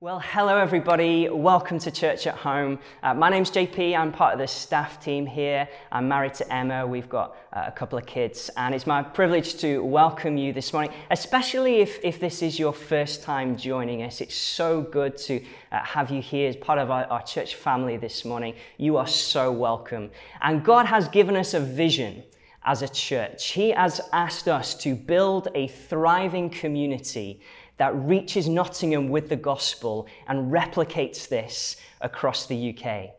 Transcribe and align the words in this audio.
Well, 0.00 0.20
hello 0.20 0.56
everybody. 0.56 1.28
Welcome 1.28 1.80
to 1.80 1.90
Church 1.90 2.28
at 2.28 2.36
Home. 2.36 2.78
Uh, 3.02 3.14
my 3.14 3.30
name's 3.30 3.50
JP. 3.50 3.98
I'm 3.98 4.12
part 4.12 4.32
of 4.32 4.38
the 4.38 4.46
staff 4.46 5.02
team 5.02 5.26
here. 5.26 5.68
I'm 5.90 6.06
married 6.06 6.34
to 6.34 6.54
Emma. 6.54 6.86
We've 6.86 7.08
got 7.08 7.36
uh, 7.52 7.64
a 7.66 7.72
couple 7.72 7.98
of 7.98 8.06
kids, 8.06 8.48
and 8.56 8.76
it's 8.76 8.86
my 8.86 9.02
privilege 9.02 9.56
to 9.56 9.82
welcome 9.82 10.36
you 10.36 10.52
this 10.52 10.72
morning, 10.72 10.92
especially 11.10 11.80
if, 11.80 11.98
if 12.04 12.20
this 12.20 12.42
is 12.42 12.60
your 12.60 12.72
first 12.72 13.24
time 13.24 13.56
joining 13.56 14.04
us. 14.04 14.20
It's 14.20 14.36
so 14.36 14.82
good 14.82 15.16
to 15.16 15.42
uh, 15.72 15.80
have 15.80 16.12
you 16.12 16.22
here 16.22 16.48
as 16.48 16.54
part 16.54 16.78
of 16.78 16.92
our, 16.92 17.04
our 17.06 17.22
church 17.24 17.56
family 17.56 17.96
this 17.96 18.24
morning. 18.24 18.54
You 18.76 18.98
are 18.98 19.06
so 19.08 19.50
welcome. 19.50 20.12
And 20.42 20.64
God 20.64 20.86
has 20.86 21.08
given 21.08 21.34
us 21.34 21.54
a 21.54 21.60
vision 21.60 22.22
as 22.64 22.82
a 22.82 22.88
church. 22.88 23.50
He 23.50 23.70
has 23.70 24.00
asked 24.12 24.46
us 24.46 24.74
to 24.76 24.94
build 24.94 25.48
a 25.56 25.66
thriving 25.66 26.50
community 26.50 27.40
that 27.78 27.94
reaches 27.96 28.48
Nottingham 28.48 29.08
with 29.08 29.28
the 29.28 29.36
gospel 29.36 30.06
and 30.26 30.52
replicates 30.52 31.28
this 31.28 31.76
across 32.00 32.46
the 32.46 32.76
UK. 32.76 33.10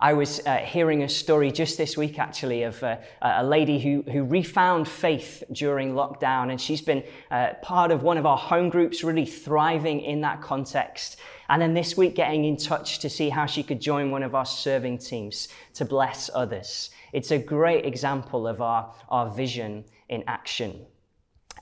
I 0.00 0.12
was 0.12 0.40
uh, 0.46 0.58
hearing 0.58 1.02
a 1.02 1.08
story 1.08 1.50
just 1.50 1.76
this 1.76 1.96
week, 1.96 2.20
actually, 2.20 2.62
of 2.62 2.80
uh, 2.84 2.98
a 3.20 3.42
lady 3.42 3.80
who, 3.80 4.02
who 4.02 4.22
refound 4.22 4.86
faith 4.86 5.42
during 5.50 5.94
lockdown, 5.94 6.50
and 6.50 6.60
she's 6.60 6.80
been 6.80 7.02
uh, 7.32 7.54
part 7.62 7.90
of 7.90 8.04
one 8.04 8.16
of 8.16 8.24
our 8.24 8.36
home 8.36 8.68
groups, 8.68 9.02
really 9.02 9.26
thriving 9.26 10.00
in 10.00 10.20
that 10.20 10.40
context. 10.40 11.16
And 11.48 11.60
then 11.60 11.74
this 11.74 11.96
week, 11.96 12.14
getting 12.14 12.44
in 12.44 12.56
touch 12.56 13.00
to 13.00 13.10
see 13.10 13.28
how 13.28 13.46
she 13.46 13.64
could 13.64 13.80
join 13.80 14.12
one 14.12 14.22
of 14.22 14.36
our 14.36 14.46
serving 14.46 14.98
teams 14.98 15.48
to 15.74 15.84
bless 15.84 16.30
others. 16.32 16.90
It's 17.12 17.32
a 17.32 17.38
great 17.38 17.84
example 17.84 18.46
of 18.46 18.62
our, 18.62 18.94
our 19.08 19.28
vision 19.28 19.84
in 20.08 20.22
action. 20.28 20.86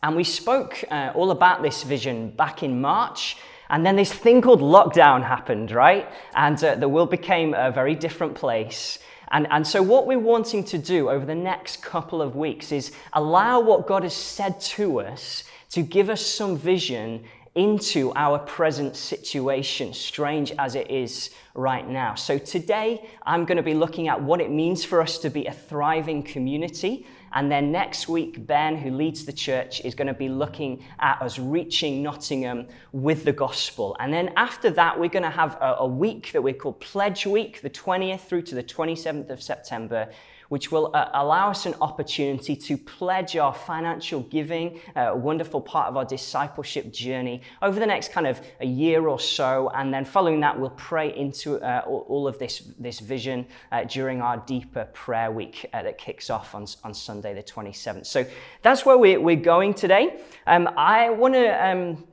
And 0.02 0.16
we 0.16 0.24
spoke 0.24 0.84
uh, 0.90 1.12
all 1.14 1.30
about 1.30 1.62
this 1.62 1.82
vision 1.82 2.30
back 2.30 2.62
in 2.62 2.80
March. 2.80 3.36
And 3.70 3.84
then 3.84 3.96
this 3.96 4.12
thing 4.12 4.42
called 4.42 4.60
lockdown 4.60 5.24
happened, 5.24 5.70
right? 5.70 6.08
And 6.34 6.62
uh, 6.62 6.76
the 6.76 6.88
world 6.88 7.10
became 7.10 7.54
a 7.54 7.70
very 7.70 7.94
different 7.94 8.34
place. 8.34 8.98
And, 9.32 9.48
and 9.50 9.66
so, 9.66 9.82
what 9.82 10.06
we're 10.06 10.18
wanting 10.18 10.62
to 10.64 10.78
do 10.78 11.10
over 11.10 11.26
the 11.26 11.34
next 11.34 11.82
couple 11.82 12.22
of 12.22 12.36
weeks 12.36 12.70
is 12.70 12.92
allow 13.12 13.58
what 13.60 13.86
God 13.86 14.04
has 14.04 14.14
said 14.14 14.60
to 14.60 15.00
us 15.00 15.44
to 15.70 15.82
give 15.82 16.10
us 16.10 16.24
some 16.24 16.56
vision 16.56 17.24
into 17.56 18.12
our 18.14 18.38
present 18.38 18.94
situation, 18.94 19.92
strange 19.94 20.52
as 20.58 20.74
it 20.74 20.90
is 20.90 21.30
right 21.54 21.88
now. 21.88 22.14
So, 22.14 22.38
today 22.38 23.08
I'm 23.24 23.44
going 23.44 23.56
to 23.56 23.64
be 23.64 23.74
looking 23.74 24.06
at 24.06 24.22
what 24.22 24.40
it 24.40 24.50
means 24.50 24.84
for 24.84 25.00
us 25.00 25.18
to 25.18 25.30
be 25.30 25.46
a 25.46 25.52
thriving 25.52 26.22
community 26.22 27.04
and 27.32 27.50
then 27.50 27.72
next 27.72 28.08
week, 28.08 28.46
Ben, 28.46 28.76
who 28.76 28.90
leads 28.90 29.24
the 29.24 29.32
church, 29.32 29.80
is 29.84 29.94
going 29.94 30.06
to 30.06 30.14
be 30.14 30.28
looking 30.28 30.84
at 31.00 31.20
us 31.20 31.38
reaching 31.38 32.02
Nottingham 32.02 32.66
with 32.92 33.24
the 33.24 33.32
gospel. 33.32 33.96
And 34.00 34.12
then 34.12 34.32
after 34.36 34.70
that, 34.70 34.98
we're 34.98 35.08
going 35.08 35.22
to 35.22 35.30
have 35.30 35.56
a, 35.60 35.76
a 35.80 35.86
week 35.86 36.32
that 36.32 36.42
we 36.42 36.52
call 36.52 36.72
Pledge 36.74 37.26
Week, 37.26 37.60
the 37.60 37.70
20th 37.70 38.20
through 38.20 38.42
to 38.42 38.54
the 38.54 38.62
27th 38.62 39.30
of 39.30 39.42
September, 39.42 40.08
which 40.48 40.70
will 40.70 40.90
uh, 40.94 41.10
allow 41.14 41.50
us 41.50 41.66
an 41.66 41.74
opportunity 41.80 42.56
to 42.56 42.76
pledge 42.76 43.36
our 43.36 43.52
financial 43.54 44.20
giving, 44.20 44.80
uh, 44.96 45.12
a 45.12 45.16
wonderful 45.16 45.60
part 45.60 45.88
of 45.88 45.96
our 45.96 46.04
discipleship 46.04 46.92
journey 46.92 47.42
over 47.62 47.78
the 47.80 47.86
next 47.86 48.12
kind 48.12 48.26
of 48.26 48.40
a 48.60 48.66
year 48.66 49.08
or 49.08 49.18
so. 49.18 49.70
And 49.74 49.92
then 49.92 50.04
following 50.04 50.40
that, 50.40 50.58
we'll 50.58 50.70
pray 50.70 51.16
into 51.16 51.60
uh, 51.60 51.82
all, 51.86 52.26
of 52.26 52.38
this, 52.38 52.60
this 52.78 53.00
vision 53.00 53.46
uh, 53.72 53.84
during 53.84 54.20
our 54.22 54.38
deeper 54.38 54.86
prayer 54.92 55.30
week 55.30 55.66
uh, 55.72 55.82
that 55.82 55.98
kicks 55.98 56.30
off 56.30 56.54
on, 56.54 56.66
on 56.84 56.94
Sunday, 56.94 57.34
the 57.34 57.42
27th. 57.42 58.06
So 58.06 58.24
that's 58.62 58.84
where 58.84 58.98
we're, 58.98 59.20
we're 59.20 59.36
going 59.36 59.74
today. 59.74 60.20
Um, 60.46 60.68
I 60.76 61.10
want 61.10 61.34
to. 61.34 61.66
Um, 61.66 62.04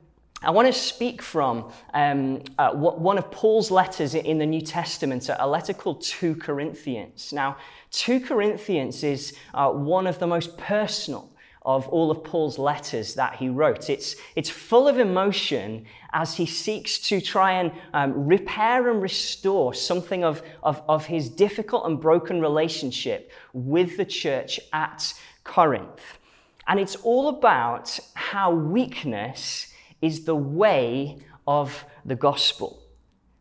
I 0.42 0.50
want 0.50 0.66
to 0.66 0.78
speak 0.78 1.22
from 1.22 1.72
um, 1.94 2.42
uh, 2.58 2.72
one 2.72 3.16
of 3.16 3.30
Paul's 3.30 3.70
letters 3.70 4.14
in 4.14 4.38
the 4.38 4.46
New 4.46 4.60
Testament, 4.60 5.30
a 5.38 5.46
letter 5.46 5.72
called 5.72 6.02
2 6.02 6.36
Corinthians. 6.36 7.32
Now, 7.32 7.56
2 7.92 8.20
Corinthians 8.20 9.02
is 9.02 9.34
uh, 9.54 9.70
one 9.70 10.06
of 10.06 10.18
the 10.18 10.26
most 10.26 10.58
personal 10.58 11.30
of 11.64 11.88
all 11.88 12.10
of 12.10 12.22
Paul's 12.22 12.58
letters 12.58 13.14
that 13.14 13.36
he 13.36 13.48
wrote. 13.48 13.88
It's, 13.88 14.16
it's 14.36 14.50
full 14.50 14.86
of 14.86 14.98
emotion 14.98 15.86
as 16.12 16.36
he 16.36 16.44
seeks 16.44 16.98
to 17.08 17.22
try 17.22 17.52
and 17.52 17.72
um, 17.94 18.26
repair 18.26 18.90
and 18.90 19.00
restore 19.00 19.72
something 19.72 20.24
of, 20.24 20.42
of, 20.62 20.82
of 20.88 21.06
his 21.06 21.30
difficult 21.30 21.86
and 21.86 21.98
broken 21.98 22.40
relationship 22.42 23.32
with 23.54 23.96
the 23.96 24.04
church 24.04 24.60
at 24.74 25.14
Corinth. 25.42 26.18
And 26.66 26.78
it's 26.78 26.96
all 26.96 27.28
about 27.28 27.98
how 28.12 28.52
weakness 28.52 29.68
is 30.04 30.24
the 30.24 30.34
way 30.34 31.18
of 31.46 31.84
the 32.04 32.14
gospel. 32.14 32.82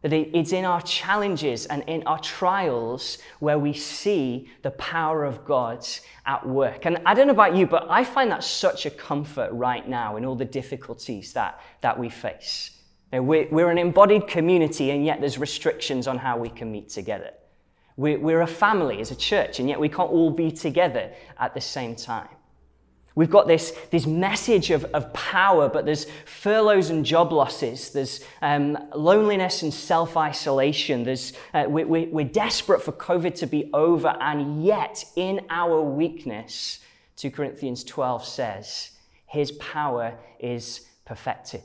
That 0.02 0.14
it's 0.14 0.52
in 0.52 0.66
our 0.66 0.82
challenges 0.82 1.66
and 1.66 1.84
in 1.88 2.04
our 2.04 2.20
trials 2.20 3.20
where 3.40 3.58
we 3.58 3.74
see 3.74 4.50
the 4.62 4.72
power 4.72 5.24
of 5.24 5.46
God 5.46 5.88
at 6.26 6.46
work. 6.46 6.86
And 6.86 7.02
I 7.06 7.14
don't 7.14 7.28
know 7.28 7.34
about 7.34 7.56
you, 7.56 7.66
but 7.68 7.88
I 7.90 8.04
find 8.04 8.30
that 8.32 8.44
such 8.44 8.86
a 8.86 8.90
comfort 8.90 9.50
right 9.54 9.88
now 9.88 10.18
in 10.18 10.26
all 10.26 10.36
the 10.36 10.46
difficulties 10.46 11.32
that, 11.34 11.62
that 11.82 11.98
we 11.98 12.10
face. 12.10 12.72
We're, 13.14 13.70
an 13.70 13.78
embodied 13.78 14.28
community, 14.28 14.90
and 14.90 15.06
yet 15.06 15.20
there's 15.20 15.38
restrictions 15.38 16.08
on 16.08 16.18
how 16.18 16.38
we 16.38 16.50
can 16.50 16.72
meet 16.72 16.90
together. 16.90 17.32
We're 17.96 18.42
a 18.42 18.48
family 18.48 19.00
as 19.02 19.12
a 19.12 19.16
church, 19.16 19.60
and 19.60 19.70
yet 19.70 19.80
we 19.80 19.88
can't 19.88 20.10
all 20.10 20.32
be 20.32 20.52
together 20.52 21.12
at 21.38 21.54
the 21.54 21.62
same 21.62 21.96
time. 21.96 22.28
We've 23.16 23.30
got 23.30 23.48
this, 23.48 23.78
this 23.92 24.08
message 24.08 24.72
of, 24.72 24.86
of 24.86 25.14
power, 25.14 25.70
but 25.70 25.86
there's 25.86 26.08
furloughs 26.26 26.90
and 26.90 27.06
job 27.06 27.32
losses. 27.32 27.92
There's 27.92 28.22
um, 28.42 28.78
loneliness 28.96 29.62
and 29.62 29.72
self 29.72 30.18
isolation. 30.18 31.04
There's, 31.04 31.34
uh, 31.54 31.66
we, 31.68 31.84
we, 31.84 32.06
we're 32.06 32.26
desperate 32.26 32.82
for 32.82 32.92
COVID 32.92 33.36
to 33.36 33.48
be 33.48 33.70
over, 33.72 34.18
and 34.20 34.64
yet 34.64 35.06
in 35.16 35.42
our 35.52 35.80
weakness, 35.82 36.80
2 37.18 37.30
Corinthians 37.30 37.84
12 37.84 38.26
says, 38.26 38.92
His 39.28 39.52
power 39.54 40.18
is 40.40 40.88
perfected. 41.06 41.64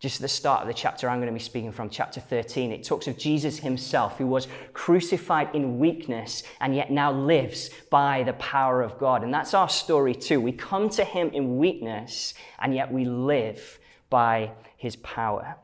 Just 0.00 0.16
at 0.16 0.22
the 0.22 0.28
start 0.28 0.62
of 0.62 0.66
the 0.66 0.72
chapter 0.72 1.10
I'm 1.10 1.18
going 1.18 1.26
to 1.26 1.32
be 1.32 1.38
speaking 1.38 1.72
from, 1.72 1.90
chapter 1.90 2.20
13, 2.20 2.72
it 2.72 2.82
talks 2.82 3.06
of 3.06 3.18
Jesus 3.18 3.58
himself, 3.58 4.16
who 4.16 4.26
was 4.26 4.48
crucified 4.72 5.54
in 5.54 5.78
weakness 5.78 6.42
and 6.60 6.74
yet 6.74 6.90
now 6.90 7.12
lives 7.12 7.68
by 7.90 8.22
the 8.22 8.32
power 8.34 8.80
of 8.80 8.98
God. 8.98 9.22
And 9.22 9.32
that's 9.32 9.52
our 9.52 9.68
story 9.68 10.14
too. 10.14 10.40
We 10.40 10.52
come 10.52 10.88
to 10.90 11.04
him 11.04 11.28
in 11.34 11.58
weakness 11.58 12.32
and 12.58 12.74
yet 12.74 12.90
we 12.90 13.04
live 13.04 13.78
by 14.08 14.52
his 14.78 14.96
power. 14.96 15.56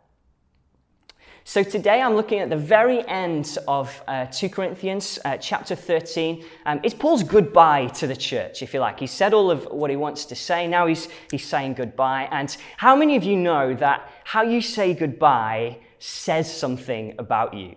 So 1.49 1.62
today 1.62 2.03
I'm 2.03 2.17
looking 2.17 2.41
at 2.41 2.51
the 2.51 2.57
very 2.57 3.07
end 3.07 3.57
of 3.69 4.03
uh, 4.09 4.27
2 4.27 4.49
Corinthians 4.49 5.21
uh, 5.25 5.37
chapter 5.37 5.77
13. 5.77 6.45
Um, 6.67 6.81
it's 6.83 6.93
Paul's 6.93 7.23
goodbye 7.23 7.87
to 7.87 8.09
the 8.09 8.17
church, 8.17 8.62
if 8.62 8.75
you 8.75 8.81
like. 8.81 8.99
He 8.99 9.07
said 9.07 9.33
all 9.33 9.53
of 9.53 9.65
what 9.67 9.89
he 9.89 9.95
wants 9.95 10.25
to 10.25 10.34
say. 10.34 10.67
Now 10.67 10.89
he's, 10.89 11.07
he's 11.31 11.45
saying 11.45 11.75
goodbye. 11.75 12.27
And 12.33 12.55
how 12.79 12.97
many 12.97 13.15
of 13.15 13.23
you 13.23 13.37
know 13.37 13.75
that 13.75 14.11
how 14.25 14.43
you 14.43 14.61
say 14.61 14.93
goodbye 14.93 15.79
says 16.01 16.53
something 16.53 17.15
about 17.17 17.55
you? 17.55 17.77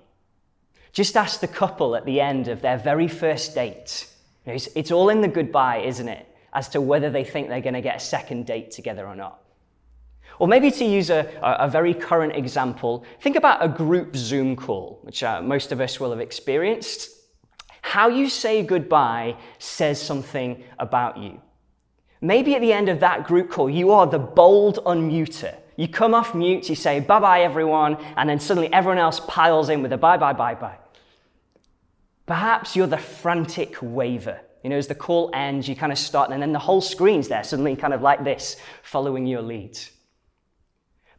Just 0.91 1.16
ask 1.16 1.40
the 1.40 1.47
couple 1.47 1.96
at 1.96 2.06
the 2.06 2.19
end 2.19 2.47
of 2.47 2.63
their 2.63 2.80
very 2.80 3.07
first 3.07 3.53
date. 3.53 4.07
It's, 4.47 4.68
it's 4.75 4.90
all 4.90 5.09
in 5.09 5.22
the 5.22 5.28
goodbye, 5.28 5.81
isn't 5.81 6.07
it? 6.07 6.25
As 6.53 6.69
to 6.69 6.81
whether 6.81 7.12
they 7.12 7.24
think 7.24 7.50
they're 7.50 7.62
going 7.62 7.75
to 7.75 7.81
get 7.81 7.97
a 7.97 8.00
second 8.00 8.47
date 8.47 8.72
together 8.72 9.06
or 9.06 9.16
not. 9.16 9.44
Or 10.39 10.47
maybe 10.47 10.72
to 10.72 10.85
use 10.85 11.09
a, 11.09 11.29
a 11.41 11.67
very 11.69 11.94
current 11.94 12.35
example, 12.35 13.03
think 13.22 13.35
about 13.35 13.63
a 13.63 13.67
group 13.67 14.16
Zoom 14.16 14.55
call, 14.55 15.00
which 15.03 15.22
uh, 15.22 15.41
most 15.41 15.72
of 15.73 15.81
us 15.81 16.00
will 16.00 16.11
have 16.11 16.22
experienced. 16.22 17.11
How 17.81 18.07
you 18.07 18.29
say 18.29 18.63
goodbye 18.63 19.35
says 19.57 20.01
something 20.01 20.63
about 20.79 21.17
you. 21.17 21.41
Maybe 22.22 22.55
at 22.55 22.61
the 22.61 22.73
end 22.73 22.89
of 22.89 23.00
that 23.01 23.25
group 23.25 23.50
call, 23.50 23.69
you 23.69 23.91
are 23.91 24.07
the 24.07 24.19
bold 24.19 24.79
unmuter. 24.85 25.55
You 25.75 25.88
come 25.88 26.13
off 26.13 26.35
mute, 26.35 26.69
you 26.69 26.75
say 26.75 27.00
bye 27.00 27.19
bye 27.19 27.41
everyone, 27.41 27.97
and 28.17 28.29
then 28.29 28.39
suddenly 28.39 28.71
everyone 28.73 28.97
else 28.97 29.21
piles 29.21 29.69
in 29.69 29.81
with 29.81 29.94
a 29.94 29.97
bye 29.97 30.18
bye 30.18 30.33
bye 30.33 30.56
bye. 30.56 30.77
Perhaps 32.25 32.75
you're 32.75 32.88
the 32.88 32.97
frantic 32.97 33.77
waver. 33.81 34.41
You 34.63 34.69
know, 34.69 34.75
as 34.75 34.88
the 34.88 34.95
call 34.95 35.31
ends, 35.33 35.69
you 35.69 35.75
kind 35.75 35.91
of 35.91 35.97
start, 35.97 36.31
and 36.31 36.41
then 36.41 36.51
the 36.51 36.59
whole 36.59 36.81
screen's 36.81 37.30
there, 37.30 37.44
suddenly 37.45 37.75
kind 37.77 37.94
of 37.94 38.01
like 38.01 38.25
this, 38.25 38.57
following 38.83 39.25
your 39.25 39.41
lead. 39.41 39.80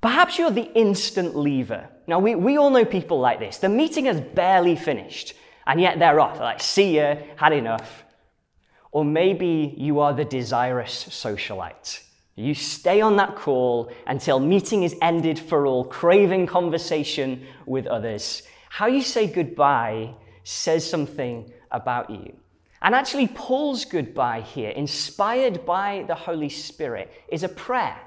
Perhaps 0.00 0.38
you're 0.38 0.50
the 0.50 0.72
instant 0.72 1.36
leaver. 1.36 1.88
Now, 2.06 2.18
we, 2.18 2.34
we 2.34 2.56
all 2.56 2.70
know 2.70 2.84
people 2.84 3.20
like 3.20 3.38
this. 3.38 3.58
The 3.58 3.68
meeting 3.68 4.06
has 4.06 4.20
barely 4.20 4.76
finished, 4.76 5.34
and 5.66 5.80
yet 5.80 5.98
they're 5.98 6.20
off. 6.20 6.34
They're 6.34 6.44
like, 6.44 6.60
see 6.60 6.96
ya, 6.96 7.16
had 7.36 7.52
enough. 7.52 8.04
Or 8.92 9.04
maybe 9.04 9.74
you 9.76 10.00
are 10.00 10.14
the 10.14 10.24
desirous 10.24 11.04
socialite. 11.04 12.02
You 12.34 12.54
stay 12.54 13.02
on 13.02 13.16
that 13.16 13.36
call 13.36 13.92
until 14.06 14.40
meeting 14.40 14.82
is 14.82 14.96
ended 15.02 15.38
for 15.38 15.66
all, 15.66 15.84
craving 15.84 16.46
conversation 16.46 17.46
with 17.66 17.86
others. 17.86 18.42
How 18.70 18.86
you 18.86 19.02
say 19.02 19.26
goodbye 19.26 20.14
says 20.44 20.88
something 20.88 21.52
about 21.70 22.08
you. 22.08 22.34
And 22.82 22.94
actually, 22.94 23.28
Paul's 23.28 23.84
goodbye 23.84 24.40
here, 24.40 24.70
inspired 24.70 25.66
by 25.66 26.04
the 26.08 26.14
Holy 26.14 26.48
Spirit, 26.48 27.12
is 27.28 27.42
a 27.42 27.48
prayer. 27.48 27.98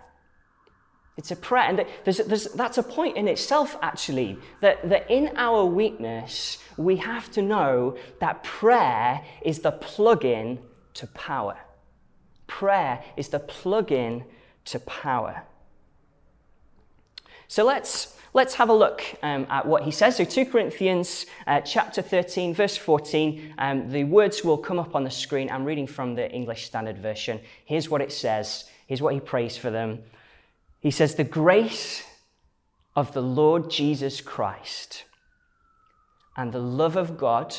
It's 1.16 1.32
a 1.32 1.36
prayer. 1.36 1.64
And 1.64 1.86
there's, 2.06 2.18
there's, 2.18 2.46
that's 2.54 2.78
a 2.78 2.84
point 2.84 3.18
in 3.18 3.28
itself, 3.28 3.78
actually, 3.82 4.38
that, 4.62 4.88
that 4.90 5.10
in 5.12 5.32
our 5.36 5.66
weakness, 5.66 6.58
we 6.76 6.98
have 6.98 7.32
to 7.32 7.42
know 7.42 7.98
that 8.20 8.44
prayer 8.44 9.24
is 9.44 9.60
the 9.60 9.72
plug 9.72 10.26
in 10.26 10.60
to 10.96 11.08
power. 11.08 11.58
Prayer 12.48 13.04
is 13.16 13.30
the 13.30 13.40
plug 13.40 13.92
in 13.92 14.24
to 14.66 14.80
power. 14.80 15.44
So 17.48 17.64
let's, 17.64 18.18
let's 18.34 18.56
have 18.56 18.70
a 18.70 18.74
look 18.74 19.04
um, 19.22 19.46
at 19.50 19.68
what 19.68 19.84
he 19.84 19.92
says. 19.92 20.16
So 20.16 20.26
2 20.26 20.46
Corinthians 20.46 21.28
uh, 21.46 21.62
chapter 21.62 22.02
13, 22.02 22.56
verse 22.56 22.76
14. 22.76 23.54
Um, 23.60 23.92
the 23.92 24.04
words 24.04 24.44
will 24.44 24.58
come 24.58 24.80
up 24.80 24.96
on 24.96 25.04
the 25.04 25.12
screen. 25.12 25.52
I'm 25.52 25.64
reading 25.64 25.86
from 25.86 26.16
the 26.16 26.32
English 26.32 26.66
Standard 26.66 26.98
Version. 26.98 27.40
Here's 27.66 27.88
what 27.88 28.02
it 28.02 28.12
says. 28.12 28.66
Here's 28.88 29.02
what 29.02 29.14
he 29.14 29.20
prays 29.20 29.56
for 29.56 29.70
them. 29.70 30.00
He 30.84 30.92
says, 30.92 31.16
The 31.16 31.24
grace 31.24 32.04
of 32.96 33.14
the 33.14 33.22
Lord 33.22 33.72
Jesus 33.72 34.20
Christ 34.22 35.06
and 36.36 36.52
the 36.52 36.60
love 36.60 36.98
of 36.98 37.18
God, 37.18 37.56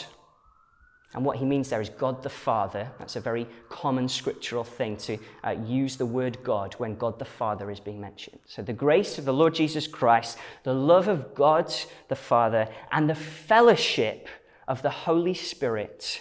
and 1.15 1.25
what 1.25 1.39
he 1.39 1.45
means 1.45 1.71
there 1.71 1.81
is 1.81 1.89
God 1.89 2.23
the 2.23 2.29
Father. 2.29 2.91
That's 2.99 3.17
a 3.17 3.21
very 3.21 3.47
common 3.71 4.09
scriptural 4.09 4.63
thing 4.63 4.97
to 4.99 5.17
uh, 5.43 5.51
use 5.65 5.97
the 5.97 6.05
word 6.05 6.39
God 6.45 6.75
when 6.75 6.97
God 6.97 7.19
the 7.19 7.25
Father 7.25 7.71
is 7.71 7.81
being 7.81 8.01
mentioned. 8.01 8.41
So, 8.47 8.63
the 8.63 8.73
grace 8.73 9.17
of 9.17 9.25
the 9.25 9.33
Lord 9.33 9.55
Jesus 9.55 9.87
Christ, 9.87 10.37
the 10.65 10.75
love 10.75 11.09
of 11.09 11.35
God 11.35 11.73
the 12.09 12.17
Father, 12.17 12.69
and 12.93 13.09
the 13.09 13.15
fellowship 13.15 14.29
of 14.69 14.83
the 14.83 14.91
Holy 14.91 15.35
Spirit 15.35 16.21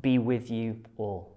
be 0.00 0.18
with 0.18 0.50
you 0.50 0.80
all. 0.96 1.31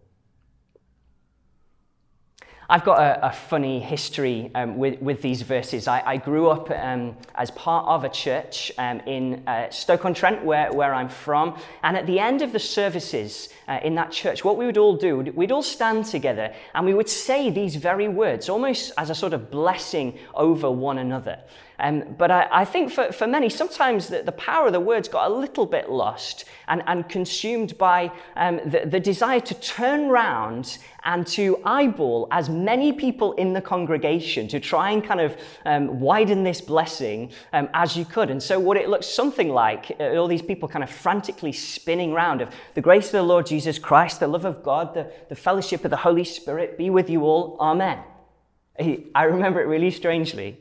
I've 2.68 2.84
got 2.84 3.00
a, 3.00 3.28
a 3.28 3.32
funny 3.32 3.80
history 3.80 4.50
um, 4.56 4.78
with, 4.78 5.00
with 5.00 5.22
these 5.22 5.44
verses. 5.44 5.88
I, 5.88 6.02
I 6.04 6.18
grew 6.18 6.50
up 6.50 6.72
um, 6.72 7.16
as 7.36 7.52
part 7.52 7.86
of 7.86 8.04
a 8.04 8.10
church 8.10 8.72
um, 8.80 9.02
in 9.02 9.48
uh, 9.48 9.70
Stoke-on-Trent, 9.70 10.44
where, 10.44 10.74
where 10.74 10.92
I'm 10.92 11.10
from. 11.10 11.60
And 11.84 11.96
at 11.96 12.08
the 12.08 12.20
end 12.20 12.42
of 12.42 12.52
the 12.54 12.60
services 12.60 13.50
uh, 13.68 13.80
in 13.84 13.94
that 13.96 14.12
church, 14.12 14.44
what 14.44 14.58
we 14.58 14.66
would 14.66 14.80
all 14.80 14.98
do, 14.98 15.18
we'd 15.18 15.52
all 15.52 15.62
stand 15.62 16.06
together 16.06 16.56
and 16.74 16.88
we 16.88 16.96
would 16.96 17.10
say 17.10 17.52
these 17.52 17.76
very 17.76 18.08
words, 18.08 18.50
almost 18.50 18.92
as 18.98 19.12
a 19.12 19.16
sort 19.16 19.34
of 19.34 19.52
blessing 19.52 20.18
over 20.34 20.72
one 20.72 20.98
another. 20.98 21.40
Um, 21.80 22.16
but 22.18 22.32
I, 22.32 22.48
I, 22.52 22.66
think 22.66 22.92
for, 22.92 23.12
for 23.12 23.28
many, 23.28 23.50
sometimes 23.50 24.08
the, 24.08 24.24
the, 24.24 24.32
power 24.32 24.68
of 24.68 24.74
the 24.74 24.80
words 24.80 25.10
got 25.10 25.30
a 25.30 25.34
little 25.34 25.66
bit 25.66 25.90
lost 25.90 26.46
and, 26.68 26.82
and 26.88 27.08
consumed 27.10 27.78
by 27.78 28.12
um, 28.38 28.62
the, 28.66 28.84
the 28.86 29.00
desire 29.00 29.42
to 29.42 29.54
turn 29.56 30.08
round 30.08 30.78
and 31.04 31.28
to 31.28 31.60
eyeball 31.66 32.28
as 32.32 32.50
many 32.50 32.94
people 32.94 33.34
in 33.34 33.54
the 33.54 33.62
congregation 33.62 34.48
to 34.48 34.60
try 34.60 34.92
and 34.92 35.04
kind 35.04 35.20
of 35.20 35.38
um, 35.66 36.00
widen 36.00 36.44
this 36.44 36.62
blessing 36.62 37.32
um, 37.54 37.70
as 37.74 37.98
you 37.98 38.06
could. 38.06 38.30
And 38.30 38.42
so, 38.42 38.60
what 38.60 38.78
it 38.78 38.88
looks 38.90 39.08
something 39.08 39.50
like, 39.50 39.96
uh, 40.00 40.16
all 40.16 40.28
these 40.28 40.42
people 40.42 40.70
kind 40.70 40.84
of 40.84 40.90
frantically 40.90 41.52
spinning 41.52 42.14
round 42.14 42.42
of 42.42 42.50
the 42.74 42.82
grace 42.82 43.08
of 43.08 43.14
the 43.14 43.24
Lord 43.24 43.46
Jesus 43.46 43.80
Christ, 43.80 44.20
the 44.20 44.28
love 44.28 44.46
of 44.46 44.64
God, 44.64 44.94
the, 44.94 45.12
the 45.30 45.36
fellowship 45.36 45.84
of 45.84 45.92
the 45.92 45.98
Holy 45.98 46.24
Spirit 46.24 46.78
be 46.78 46.90
with 46.90 47.10
you 47.10 47.24
all. 47.24 47.58
Amen. 47.60 48.00
I 49.16 49.24
remember 49.24 49.62
it 49.62 49.68
really 49.68 49.92
strangely. 49.92 50.60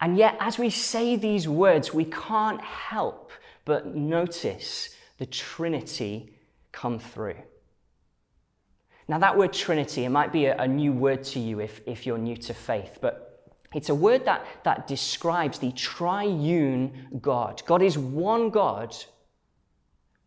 And 0.00 0.16
yet, 0.18 0.36
as 0.40 0.58
we 0.58 0.70
say 0.70 1.16
these 1.16 1.48
words, 1.48 1.94
we 1.94 2.04
can't 2.04 2.60
help 2.60 3.30
but 3.64 3.94
notice 3.94 4.90
the 5.18 5.26
Trinity 5.26 6.34
come 6.72 6.98
through. 6.98 7.36
Now, 9.08 9.18
that 9.18 9.38
word 9.38 9.52
Trinity, 9.52 10.04
it 10.04 10.10
might 10.10 10.32
be 10.32 10.46
a, 10.46 10.56
a, 10.56 10.66
new 10.66 10.92
word 10.92 11.22
to 11.24 11.40
you 11.40 11.60
if, 11.60 11.80
if 11.86 12.06
you're 12.06 12.18
new 12.18 12.36
to 12.36 12.54
faith, 12.54 12.98
but 13.00 13.54
it's 13.74 13.88
a 13.88 13.94
word 13.94 14.24
that, 14.24 14.44
that 14.64 14.86
describes 14.86 15.58
the 15.58 15.72
triune 15.72 17.18
God. 17.20 17.62
God 17.66 17.82
is 17.82 17.96
one 17.96 18.50
God, 18.50 18.96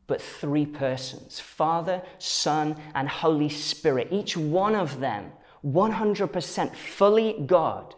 but 0.08 0.22
three 0.22 0.66
persons 0.66 1.40
Father, 1.40 2.02
Son, 2.18 2.76
and 2.96 3.08
Holy 3.08 3.50
Spirit. 3.50 4.08
Each 4.12 4.36
one 4.36 4.76
of 4.76 5.00
them 5.00 5.32
100% 5.66 6.76
fully 6.76 7.44
God 7.46 7.96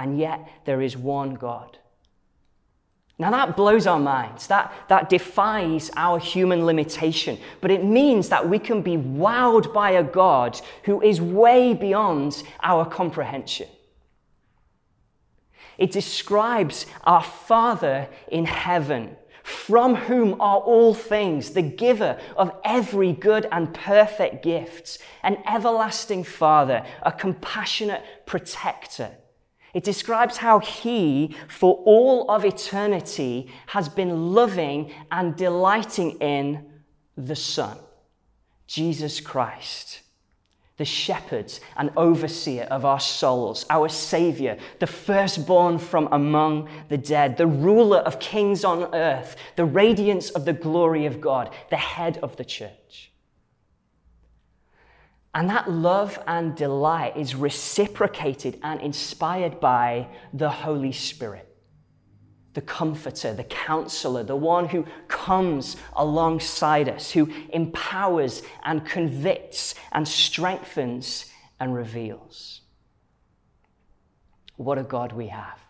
and 0.00 0.18
yet 0.18 0.48
there 0.64 0.80
is 0.80 0.96
one 0.96 1.34
God. 1.34 1.76
Now 3.18 3.30
that 3.32 3.54
blows 3.54 3.86
our 3.86 4.00
minds. 4.00 4.46
That, 4.46 4.72
that 4.88 5.10
defies 5.10 5.90
our 5.94 6.18
human 6.18 6.64
limitation. 6.64 7.38
But 7.60 7.70
it 7.70 7.84
means 7.84 8.30
that 8.30 8.48
we 8.48 8.58
can 8.58 8.80
be 8.80 8.96
wowed 8.96 9.74
by 9.74 9.90
a 9.90 10.02
God 10.02 10.58
who 10.84 11.02
is 11.02 11.20
way 11.20 11.74
beyond 11.74 12.42
our 12.62 12.86
comprehension. 12.86 13.68
It 15.76 15.92
describes 15.92 16.86
our 17.04 17.22
Father 17.22 18.08
in 18.28 18.46
heaven, 18.46 19.16
from 19.42 19.96
whom 19.96 20.40
are 20.40 20.60
all 20.60 20.94
things, 20.94 21.50
the 21.50 21.62
giver 21.62 22.18
of 22.38 22.52
every 22.64 23.12
good 23.12 23.46
and 23.52 23.74
perfect 23.74 24.42
gift, 24.42 24.96
an 25.22 25.36
everlasting 25.46 26.24
Father, 26.24 26.86
a 27.02 27.12
compassionate 27.12 28.02
protector 28.24 29.10
it 29.74 29.84
describes 29.84 30.38
how 30.38 30.58
he, 30.58 31.34
for 31.48 31.74
all 31.84 32.30
of 32.30 32.44
eternity, 32.44 33.50
has 33.68 33.88
been 33.88 34.32
loving 34.34 34.92
and 35.10 35.36
delighting 35.36 36.12
in 36.20 36.66
the 37.16 37.36
Son, 37.36 37.78
Jesus 38.66 39.20
Christ, 39.20 40.00
the 40.76 40.84
shepherd 40.84 41.52
and 41.76 41.90
overseer 41.96 42.64
of 42.64 42.84
our 42.84 43.00
souls, 43.00 43.66
our 43.68 43.88
Savior, 43.88 44.56
the 44.78 44.86
firstborn 44.86 45.78
from 45.78 46.08
among 46.10 46.68
the 46.88 46.98
dead, 46.98 47.36
the 47.36 47.46
ruler 47.46 47.98
of 47.98 48.18
kings 48.18 48.64
on 48.64 48.94
earth, 48.94 49.36
the 49.56 49.64
radiance 49.64 50.30
of 50.30 50.44
the 50.46 50.52
glory 50.52 51.06
of 51.06 51.20
God, 51.20 51.52
the 51.68 51.76
head 51.76 52.18
of 52.22 52.36
the 52.36 52.44
church. 52.44 53.09
And 55.34 55.48
that 55.48 55.70
love 55.70 56.18
and 56.26 56.56
delight 56.56 57.16
is 57.16 57.36
reciprocated 57.36 58.58
and 58.62 58.80
inspired 58.80 59.60
by 59.60 60.08
the 60.32 60.50
Holy 60.50 60.90
Spirit, 60.90 61.46
the 62.54 62.60
comforter, 62.60 63.32
the 63.32 63.44
counselor, 63.44 64.24
the 64.24 64.34
one 64.34 64.68
who 64.68 64.84
comes 65.06 65.76
alongside 65.92 66.88
us, 66.88 67.12
who 67.12 67.30
empowers 67.52 68.42
and 68.64 68.84
convicts 68.84 69.76
and 69.92 70.06
strengthens 70.06 71.26
and 71.60 71.74
reveals. 71.74 72.62
What 74.56 74.78
a 74.78 74.82
God 74.82 75.12
we 75.12 75.28
have 75.28 75.60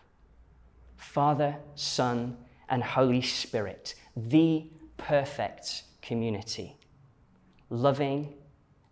Father, 0.97 1.57
Son, 1.75 2.37
and 2.67 2.83
Holy 2.83 3.21
Spirit, 3.21 3.93
the 4.15 4.65
perfect 4.97 5.83
community, 6.01 6.77
loving 7.69 8.33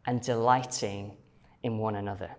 and 0.09 0.21
delighting 0.21 1.15
in 1.61 1.77
one 1.77 1.93
another. 1.93 2.31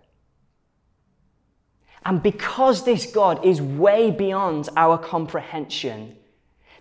And 2.03 2.21
because 2.21 2.83
this 2.83 3.05
God 3.05 3.45
is 3.45 3.61
way 3.61 4.11
beyond 4.11 4.67
our 4.75 4.97
comprehension, 4.97 6.17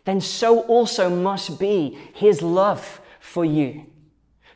then 0.04 0.20
so 0.20 0.62
also 0.62 1.08
must 1.08 1.60
be 1.60 1.96
his 2.12 2.42
love 2.42 3.00
for 3.20 3.44
you. 3.44 3.86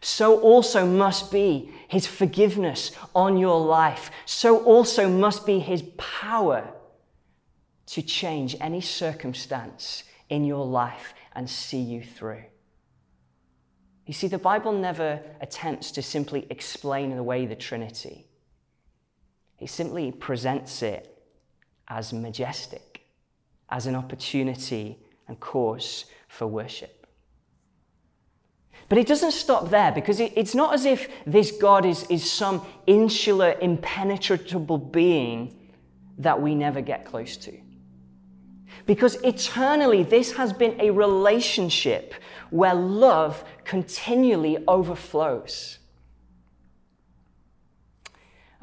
So 0.00 0.40
also 0.40 0.84
must 0.84 1.30
be 1.30 1.70
his 1.86 2.04
forgiveness 2.04 2.90
on 3.14 3.36
your 3.36 3.60
life. 3.60 4.10
So 4.26 4.58
also 4.64 5.08
must 5.08 5.46
be 5.46 5.60
his 5.60 5.82
power 5.96 6.68
to 7.86 8.02
change 8.02 8.56
any 8.60 8.80
circumstance 8.80 10.02
in 10.28 10.44
your 10.44 10.66
life 10.66 11.14
and 11.32 11.48
see 11.48 11.80
you 11.80 12.02
through. 12.02 12.42
You 14.06 14.12
see, 14.12 14.26
the 14.26 14.38
Bible 14.38 14.72
never 14.72 15.20
attempts 15.40 15.90
to 15.92 16.02
simply 16.02 16.46
explain 16.50 17.12
away 17.12 17.46
the 17.46 17.56
Trinity, 17.56 18.26
it 19.58 19.70
simply 19.70 20.12
presents 20.12 20.82
it 20.82 21.10
as 21.88 22.12
majestic, 22.12 23.02
as 23.70 23.86
an 23.86 23.94
opportunity 23.94 24.98
and 25.26 25.40
cause 25.40 26.04
for 26.28 26.46
worship. 26.46 27.06
But 28.88 28.98
it 28.98 29.06
doesn't 29.06 29.32
stop 29.32 29.70
there 29.70 29.92
because 29.92 30.20
it's 30.20 30.54
not 30.54 30.74
as 30.74 30.84
if 30.84 31.08
this 31.24 31.52
God 31.52 31.86
is, 31.86 32.04
is 32.10 32.30
some 32.30 32.66
insular, 32.86 33.56
impenetrable 33.60 34.76
being 34.76 35.70
that 36.18 36.40
we 36.40 36.54
never 36.54 36.80
get 36.80 37.06
close 37.06 37.36
to. 37.38 37.52
Because 38.86 39.16
eternally, 39.22 40.02
this 40.02 40.32
has 40.32 40.52
been 40.52 40.80
a 40.80 40.90
relationship 40.90 42.14
where 42.50 42.74
love 42.74 43.44
continually 43.64 44.58
overflows. 44.68 45.78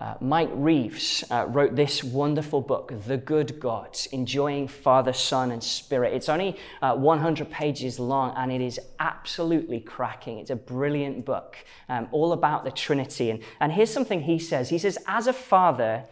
Uh, 0.02 0.16
Mike 0.20 0.50
Reeves 0.54 1.24
uh, 1.30 1.46
wrote 1.50 1.76
this 1.76 2.04
wonderful 2.04 2.60
book, 2.60 2.92
The 3.06 3.18
Good 3.18 3.60
God, 3.60 3.96
Enjoying 4.12 4.68
Father, 4.68 5.14
Son, 5.14 5.52
and 5.52 5.64
Spirit. 5.64 6.16
It's 6.16 6.28
only 6.28 6.58
uh, 6.82 6.96
100 6.96 7.52
pages 7.52 8.00
long 8.00 8.34
and 8.36 8.52
it 8.52 8.62
is 8.62 8.80
absolutely 9.00 9.80
cracking. 9.80 10.40
It's 10.40 10.50
a 10.50 10.56
brilliant 10.56 11.24
book, 11.24 11.56
um, 11.88 12.08
all 12.12 12.34
about 12.34 12.64
the 12.64 12.72
Trinity. 12.72 13.30
And, 13.30 13.44
and 13.60 13.72
here's 13.72 13.94
something 13.94 14.22
he 14.22 14.40
says 14.40 14.70
He 14.70 14.80
says, 14.80 14.98
As 15.06 15.28
a 15.28 15.34
father, 15.34 16.06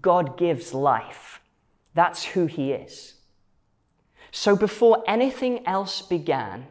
God 0.00 0.38
gives 0.38 0.72
life. 0.72 1.40
That's 1.94 2.22
who 2.24 2.46
He 2.46 2.70
is. 2.70 3.14
So 4.32 4.56
before 4.56 5.04
anything 5.06 5.64
else 5.66 6.00
began, 6.02 6.66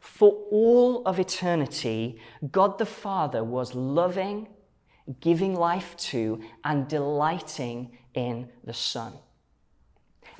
for 0.00 0.30
all 0.50 1.04
of 1.04 1.20
eternity, 1.20 2.18
God 2.50 2.78
the 2.78 2.86
Father 2.86 3.44
was 3.44 3.74
loving, 3.74 4.48
giving 5.20 5.54
life 5.54 5.96
to, 5.98 6.40
and 6.64 6.88
delighting 6.88 7.98
in 8.14 8.48
the 8.64 8.72
Son. 8.72 9.12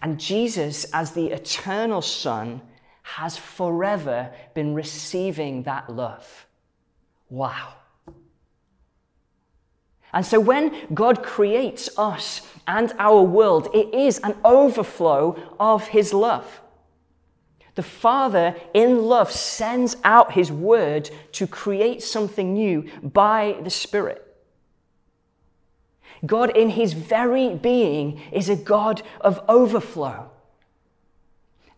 And 0.00 0.18
Jesus, 0.18 0.84
as 0.92 1.12
the 1.12 1.28
eternal 1.28 2.02
Son, 2.02 2.62
has 3.02 3.36
forever 3.36 4.32
been 4.54 4.74
receiving 4.74 5.64
that 5.64 5.90
love. 5.90 6.46
Wow. 7.28 7.74
And 10.14 10.24
so 10.24 10.38
when 10.38 10.72
God 10.94 11.24
creates 11.24 11.90
us 11.98 12.40
and 12.68 12.92
our 13.00 13.20
world, 13.20 13.68
it 13.74 13.92
is 13.92 14.20
an 14.20 14.36
overflow 14.44 15.36
of 15.58 15.88
His 15.88 16.14
love. 16.14 16.60
The 17.74 17.82
Father, 17.82 18.54
in 18.72 19.02
love, 19.02 19.32
sends 19.32 19.96
out 20.04 20.32
His 20.32 20.52
word 20.52 21.10
to 21.32 21.48
create 21.48 22.00
something 22.00 22.54
new 22.54 22.88
by 23.02 23.56
the 23.60 23.70
Spirit. 23.70 24.20
God, 26.24 26.56
in 26.56 26.70
His 26.70 26.92
very 26.92 27.52
being, 27.52 28.22
is 28.30 28.48
a 28.48 28.54
God 28.54 29.02
of 29.20 29.42
overflow. 29.48 30.30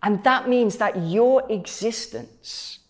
And 0.02 0.22
that 0.24 0.46
means 0.46 0.76
that 0.76 0.98
your 0.98 1.50
existence 1.50 2.80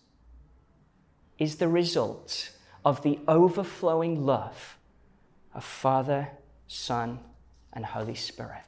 is 1.39 1.55
the 1.55 1.69
result 1.69 2.51
of 2.83 3.01
the 3.03 3.17
overflowing 3.29 4.25
love 4.25 4.76
of 5.57 5.63
Father, 5.63 6.29
Son, 6.67 7.19
and 7.73 7.83
Holy 7.83 8.15
Spirit. 8.15 8.61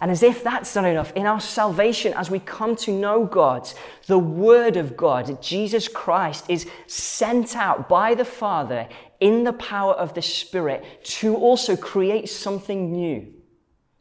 And 0.00 0.10
as 0.10 0.22
if 0.22 0.44
that's 0.44 0.74
not 0.74 0.84
enough, 0.84 1.12
in 1.14 1.26
our 1.26 1.40
salvation, 1.40 2.12
as 2.14 2.30
we 2.30 2.38
come 2.38 2.76
to 2.76 2.92
know 2.92 3.24
God, 3.24 3.68
the 4.06 4.18
Word 4.18 4.76
of 4.76 4.96
God, 4.96 5.42
Jesus 5.42 5.88
Christ, 5.88 6.44
is 6.48 6.66
sent 6.86 7.56
out 7.56 7.88
by 7.88 8.14
the 8.14 8.24
Father 8.24 8.88
in 9.20 9.44
the 9.44 9.52
power 9.54 9.94
of 9.94 10.14
the 10.14 10.22
Spirit 10.22 11.04
to 11.04 11.36
also 11.36 11.76
create 11.76 12.28
something 12.28 12.92
new 12.92 13.32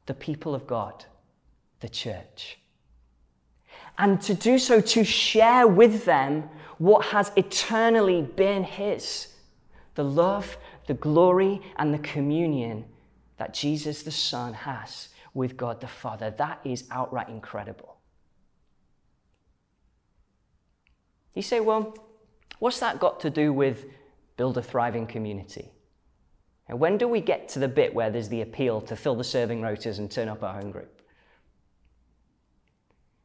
the 0.06 0.14
people 0.14 0.54
of 0.54 0.68
God, 0.68 1.04
the 1.80 1.90
church. 1.90 2.60
And 3.98 4.22
to 4.22 4.36
do 4.36 4.60
so, 4.60 4.82
to 4.82 5.04
share 5.04 5.68
with 5.68 6.06
them 6.06 6.48
what 6.78 7.06
has 7.08 7.32
eternally 7.36 8.22
been 8.22 8.64
His 8.64 9.30
the 9.96 10.04
love, 10.04 10.58
the 10.88 10.94
glory, 10.94 11.62
and 11.78 11.94
the 11.94 12.00
communion 12.00 12.86
that 13.38 13.54
Jesus 13.54 14.04
the 14.04 14.12
Son 14.12 14.54
has 14.54 15.10
with 15.34 15.58
God 15.58 15.82
the 15.82 15.88
Father. 15.88 16.32
That 16.32 16.60
is 16.64 16.86
outright 16.92 17.30
incredible. 17.30 17.98
You 21.34 21.42
say, 21.42 21.60
well, 21.60 21.98
what's 22.60 22.80
that 22.80 23.00
got 23.00 23.20
to 23.22 23.30
do 23.30 23.52
with 23.52 23.86
build 24.38 24.58
a 24.58 24.62
thriving 24.62 25.06
community? 25.06 25.72
And 26.68 26.80
when 26.80 26.98
do 26.98 27.08
we 27.08 27.22
get 27.22 27.50
to 27.50 27.60
the 27.60 27.68
bit 27.68 27.94
where 27.94 28.10
there's 28.10 28.30
the 28.30 28.42
appeal 28.42 28.82
to 28.82 28.96
fill 28.96 29.16
the 29.16 29.24
serving 29.24 29.62
rotas 29.62 30.00
and 30.00 30.10
turn 30.10 30.30
up 30.30 30.44
our 30.44 30.54
home 30.54 30.72
group? 30.72 31.02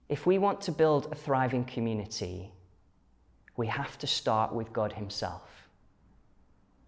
If 0.08 0.26
we 0.26 0.38
want 0.38 0.60
to 0.62 0.72
build 0.72 1.08
a 1.12 1.14
thriving 1.14 1.64
community, 1.64 2.50
we 3.56 3.68
have 3.68 3.96
to 3.98 4.06
start 4.06 4.52
with 4.52 4.72
God 4.72 4.92
Himself. 4.92 5.59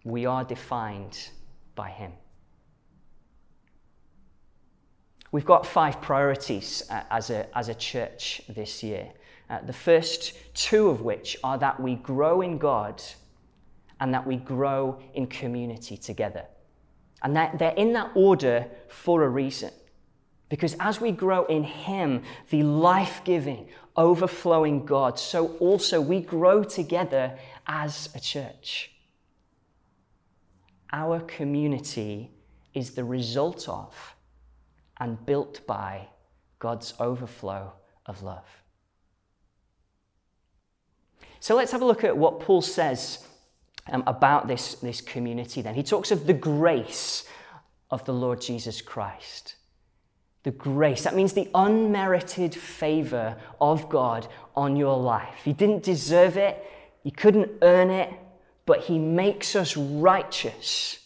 We 0.05 0.27
are 0.27 0.45
defined 0.45 1.31
by 1.75 1.91
Him. 1.91 2.13
We've 5.33 5.47
got 5.47 5.67
five 5.67 6.01
priorities 6.03 6.83
uh, 6.91 7.05
as, 7.11 7.31
a, 7.31 7.47
as 7.57 7.69
a 7.69 7.75
church 7.75 8.43
this 8.49 8.83
year. 8.83 9.11
Uh, 9.49 9.61
the 9.63 9.73
first 9.73 10.35
two 10.55 10.89
of 10.89 11.01
which 11.01 11.37
are 11.43 11.59
that 11.59 11.81
we 11.81 11.95
grow 11.97 12.43
in 12.43 12.59
God 12.59 13.03
and 14.01 14.13
that 14.13 14.27
we 14.27 14.37
grow 14.37 15.01
in 15.15 15.27
community 15.27 15.97
together. 15.97 16.45
And 17.23 17.37
that 17.37 17.59
they're 17.59 17.75
in 17.75 17.93
that 17.95 18.11
order 18.15 18.67
for 18.89 19.23
a 19.23 19.29
reason. 19.29 19.71
Because 20.49 20.77
as 20.81 21.01
we 21.01 21.13
grow 21.13 21.47
in 21.47 21.65
Him, 21.65 22.25
the 22.51 22.63
life 22.63 23.23
giving, 23.25 23.69
overflowing 23.97 24.85
God, 24.85 25.19
so 25.19 25.57
also 25.59 26.01
we 26.01 26.21
grow 26.21 26.63
together 26.63 27.39
as 27.67 28.11
a 28.15 28.21
church. 28.21 28.92
Our 30.93 31.21
community 31.21 32.31
is 32.75 32.91
the 32.93 33.05
result 33.05 33.69
of 33.69 34.15
and 34.99 35.25
built 35.25 35.67
by 35.67 36.09
God's 36.59 36.95
overflow 37.01 37.73
of 38.07 38.23
love. 38.23 38.47
So 41.41 41.57
let's 41.57 41.73
have 41.73 41.83
a 41.83 41.85
look 41.85 42.05
at 42.05 42.17
what 42.17 42.41
Paul 42.41 42.63
says 42.63 43.27
um, 43.91 44.05
about 44.07 44.47
this, 44.47 44.77
this 44.77 45.01
community 45.01 45.61
then. 45.61 45.75
He 45.75 45.83
talks 45.83 46.11
of 46.11 46.27
the 46.27 46.35
grace 46.35 47.25
of 47.91 48.05
the 48.05 48.13
Lord 48.13 48.41
Jesus 48.41 48.81
Christ. 48.81 49.57
The 50.45 50.53
grace, 50.53 51.05
that 51.05 51.15
means 51.15 51.33
the 51.33 51.49
unmerited 51.55 52.55
favor 52.55 53.37
of 53.61 53.89
God 53.89 54.29
on 54.57 54.77
your 54.77 54.97
life. 54.97 55.47
You 55.47 55.53
didn't 55.53 55.83
deserve 55.83 56.37
it, 56.37 56.65
you 57.03 57.13
couldn't 57.13 57.51
earn 57.63 57.91
it, 57.91 58.13
but 58.67 58.81
He 58.83 58.99
makes 58.99 59.57
us 59.57 59.77
righteous 59.77 60.99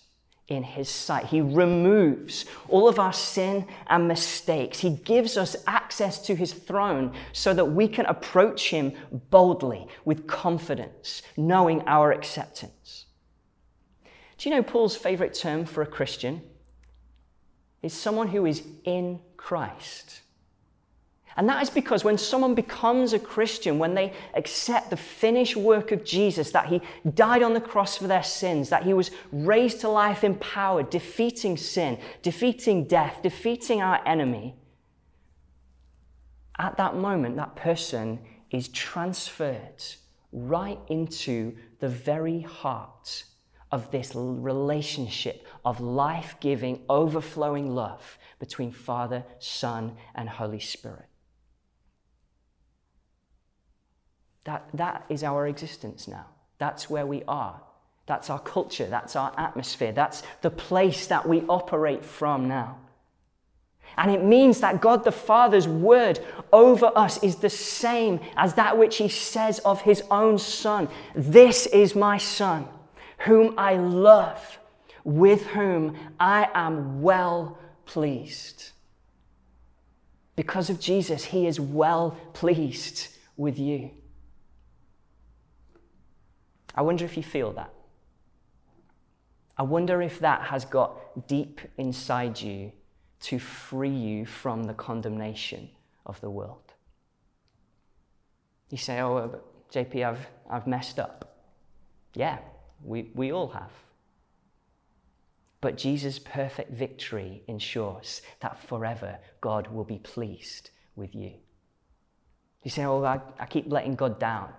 in 0.49 0.63
His 0.63 0.89
sight. 0.89 1.27
He 1.27 1.41
removes 1.41 2.45
all 2.69 2.89
of 2.89 2.99
our 2.99 3.13
sin 3.13 3.67
and 3.89 4.07
mistakes. 4.07 4.81
He 4.81 4.91
gives 4.91 5.37
us 5.37 5.57
access 5.67 6.19
to 6.27 6.37
His 6.37 6.53
throne 6.53 7.13
so 7.33 7.53
that 7.55 7.65
we 7.65 7.89
can 7.89 8.07
approach 8.07 8.71
Him 8.71 8.93
boldly 9.31 9.89
with 10.05 10.27
confidence, 10.27 11.23
knowing 11.37 11.83
our 11.83 12.13
acceptance. 12.13 13.07
Do 14.39 14.49
you 14.49 14.55
know 14.55 14.63
Paul's 14.63 14.97
favorite 14.97 15.35
term 15.35 15.65
for 15.65 15.83
a 15.83 15.87
Christian? 15.87 16.43
Is 17.83 17.93
someone 17.93 18.29
who 18.29 18.47
is 18.47 18.63
in 18.85 19.21
Christ. 19.47 20.23
And 21.37 21.49
that 21.49 21.63
is 21.63 21.69
because 21.69 22.03
when 22.03 22.17
someone 22.17 22.55
becomes 22.55 23.13
a 23.13 23.19
Christian, 23.19 23.79
when 23.79 23.95
they 23.95 24.13
accept 24.35 24.91
the 24.91 24.97
finished 24.97 25.57
work 25.57 25.93
of 25.93 26.05
Jesus, 26.05 26.51
that 26.53 26.67
he 26.67 26.81
died 27.15 27.43
on 27.43 27.53
the 27.53 27.61
cross 27.61 27.99
for 27.99 28.07
their 28.07 28.23
sins, 28.23 28.71
that 28.71 28.85
he 28.85 28.95
was 28.95 29.11
raised 29.31 29.81
to 29.81 29.89
life 29.89 30.25
in 30.25 30.37
power, 30.37 30.83
defeating 30.83 31.57
sin, 31.57 31.99
defeating 32.23 32.85
death, 32.85 33.21
defeating 33.23 33.83
our 33.83 34.01
enemy, 34.07 34.57
at 36.59 36.77
that 36.79 36.97
moment, 36.97 37.37
that 37.37 37.55
person 37.55 38.21
is 38.51 38.69
transferred 38.69 39.85
right 40.33 40.79
into 40.89 41.57
the 41.81 41.89
very 41.89 42.41
heart 42.41 43.25
of 43.73 43.91
this 43.91 44.13
relationship 44.15 45.47
of 45.65 45.81
life 45.81 46.37
giving, 46.41 46.83
overflowing 46.89 47.75
love 47.75 48.19
between 48.39 48.71
Father, 48.71 49.25
Son, 49.39 49.97
and 50.15 50.29
Holy 50.29 50.61
Spirit. 50.61 51.07
That, 54.47 54.65
that 54.75 55.05
is 55.09 55.25
our 55.25 55.49
existence 55.49 56.07
now. 56.07 56.27
That's 56.59 56.89
where 56.89 57.05
we 57.05 57.23
are. 57.27 57.61
That's 58.07 58.31
our 58.31 58.39
culture. 58.39 58.87
That's 58.87 59.17
our 59.17 59.33
atmosphere. 59.37 59.91
That's 59.91 60.23
the 60.41 60.51
place 60.51 61.09
that 61.09 61.29
we 61.29 61.43
operate 61.49 62.05
from 62.05 62.47
now. 62.47 62.79
And 63.99 64.11
it 64.11 64.23
means 64.23 64.61
that 64.61 64.81
God 64.81 65.03
the 65.03 65.11
Father's 65.11 65.67
word 65.67 66.21
over 66.53 66.93
us 66.95 67.21
is 67.25 67.37
the 67.37 67.51
same 67.51 68.21
as 68.37 68.55
that 68.55 68.79
which 68.79 68.99
he 68.99 69.09
says 69.09 69.59
of 69.61 69.83
his 69.83 70.03
own 70.13 70.39
Son. 70.39 70.89
This 71.15 71.67
is 71.67 71.97
my 71.97 72.17
Son, 72.17 72.69
whom 73.19 73.55
I 73.59 73.77
love, 73.77 74.61
with 75.03 75.47
whom 75.47 75.97
I 76.21 76.49
am 76.55 77.03
well 77.03 77.59
pleased. 77.85 78.71
Because 80.37 80.71
of 80.71 80.79
Jesus, 80.79 81.25
he 81.25 81.49
is 81.49 81.59
well 81.59 82.17
pleased 82.33 83.09
with 83.37 83.59
you. 83.59 83.91
I 86.77 86.83
wonder 86.83 87.05
if 87.05 87.17
you 87.17 87.23
feel 87.23 87.53
that. 87.53 87.73
I 89.57 89.63
wonder 89.63 90.03
if 90.03 90.21
that 90.21 90.43
has 90.43 90.65
got 90.65 91.27
deep 91.27 91.61
inside 91.79 92.41
you 92.41 92.73
to 93.21 93.39
free 93.39 93.89
you 93.89 94.27
from 94.27 94.65
the 94.65 94.75
condemnation 94.75 95.71
of 96.05 96.21
the 96.21 96.31
world. 96.31 96.75
You 98.69 98.77
say, 98.77 99.01
oh, 99.01 99.17
uh, 99.17 99.27
but 99.29 99.71
JP, 99.71 100.05
I've, 100.05 100.27
I've 100.51 100.67
messed 100.67 100.99
up. 100.99 101.39
Yeah, 102.15 102.39
we, 102.85 103.11
we 103.15 103.33
all 103.33 103.49
have. 103.49 103.73
But 105.61 105.79
Jesus' 105.79 106.19
perfect 106.19 106.73
victory 106.73 107.43
ensures 107.49 108.23
that 108.41 108.63
forever 108.63 109.19
God 109.41 109.69
will 109.69 109.85
be 109.85 109.99
pleased 109.99 110.71
with 110.95 111.15
you. 111.15 111.33
You 112.63 112.71
say, 112.71 112.85
oh, 112.85 113.03
I, 113.05 113.21
I 113.39 113.47
keep 113.47 113.71
letting 113.71 113.95
God 113.95 114.19
down. 114.19 114.53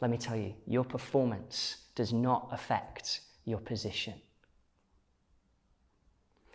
Let 0.00 0.10
me 0.10 0.16
tell 0.16 0.36
you, 0.36 0.54
your 0.66 0.84
performance 0.84 1.76
does 1.94 2.12
not 2.12 2.48
affect 2.52 3.20
your 3.44 3.58
position. 3.58 4.14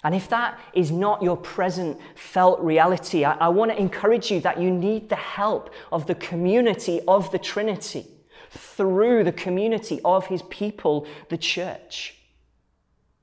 And 0.04 0.14
if 0.14 0.30
that 0.30 0.60
is 0.74 0.92
not 0.92 1.24
your 1.24 1.38
present 1.38 2.00
felt 2.16 2.60
reality, 2.60 3.26
I, 3.26 3.34
I 3.34 3.50
want 3.50 3.72
to 3.72 3.80
encourage 3.80 4.32
you 4.32 4.40
that 4.42 4.62
you 4.62 4.70
need 4.70 5.10
the 5.10 5.16
help 5.16 5.72
of 5.92 6.06
the 6.06 6.16
community 6.16 7.02
of 7.08 7.32
the 7.32 7.40
Trinity 7.40 8.08
through 8.52 9.24
the 9.24 9.32
community 9.32 10.00
of 10.06 10.28
his 10.28 10.44
people, 10.44 11.08
the 11.30 11.38
church. 11.38 12.16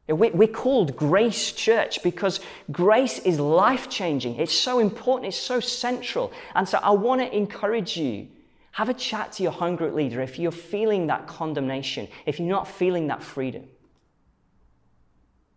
We're 0.09 0.49
called 0.49 0.97
Grace 0.97 1.53
Church 1.53 2.03
because 2.03 2.41
grace 2.71 3.21
is 3.21 3.39
life 3.39 3.89
changing. 3.89 4.37
It's 4.37 4.53
so 4.53 4.81
important, 4.81 5.29
it's 5.29 5.37
so 5.37 5.61
central. 5.61 6.33
And 6.55 6.69
so 6.69 6.79
I 6.83 6.91
want 6.91 7.21
to 7.21 7.35
encourage 7.35 7.97
you 7.97 8.29
have 8.73 8.89
a 8.89 8.95
chat 8.95 9.33
to 9.33 9.43
your 9.43 9.53
home 9.53 9.77
group 9.77 9.95
leader 9.95 10.21
if 10.21 10.39
you're 10.39 10.51
feeling 10.51 11.07
that 11.07 11.27
condemnation, 11.27 12.09
if 12.27 12.39
you're 12.39 12.49
not 12.49 12.67
feeling 12.67 13.07
that 13.09 13.23
freedom. 13.23 13.65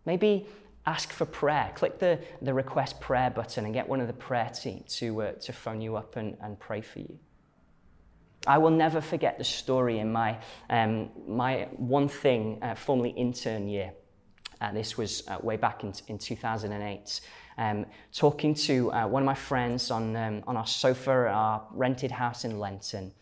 Maybe 0.04 0.46
ask 0.86 1.12
for 1.12 1.24
prayer. 1.24 1.72
Click 1.74 1.98
the, 1.98 2.20
the 2.42 2.54
request 2.54 3.00
prayer 3.00 3.30
button 3.30 3.64
and 3.64 3.74
get 3.74 3.88
one 3.88 4.00
of 4.00 4.06
the 4.06 4.12
prayer 4.12 4.50
team 4.50 4.84
to, 4.88 5.22
uh, 5.22 5.32
to 5.32 5.52
phone 5.52 5.80
you 5.80 5.96
up 5.96 6.16
and, 6.16 6.36
and 6.40 6.58
pray 6.60 6.80
for 6.80 7.00
you. 7.00 7.18
I 8.46 8.58
will 8.58 8.70
never 8.70 9.00
forget 9.00 9.38
the 9.38 9.44
story 9.44 9.98
in 9.98 10.12
my, 10.12 10.38
um, 10.70 11.10
my 11.26 11.68
one 11.72 12.08
thing, 12.08 12.58
uh, 12.62 12.76
formerly 12.76 13.10
intern 13.10 13.66
year. 13.66 13.92
Uh, 14.60 14.72
this 14.72 14.96
was 14.96 15.26
uh, 15.28 15.38
way 15.42 15.56
back 15.56 15.82
in, 15.82 15.92
in 16.06 16.18
2008. 16.18 17.20
Um, 17.58 17.86
talking 18.12 18.54
to 18.54 18.92
uh, 18.92 19.06
one 19.06 19.22
of 19.22 19.26
my 19.26 19.34
friends 19.34 19.90
on, 19.90 20.14
um, 20.14 20.42
on 20.46 20.56
our 20.56 20.66
sofa 20.66 21.10
at 21.10 21.34
our 21.34 21.66
rented 21.72 22.10
house 22.10 22.44
in 22.44 22.58
Lenton. 22.58 23.12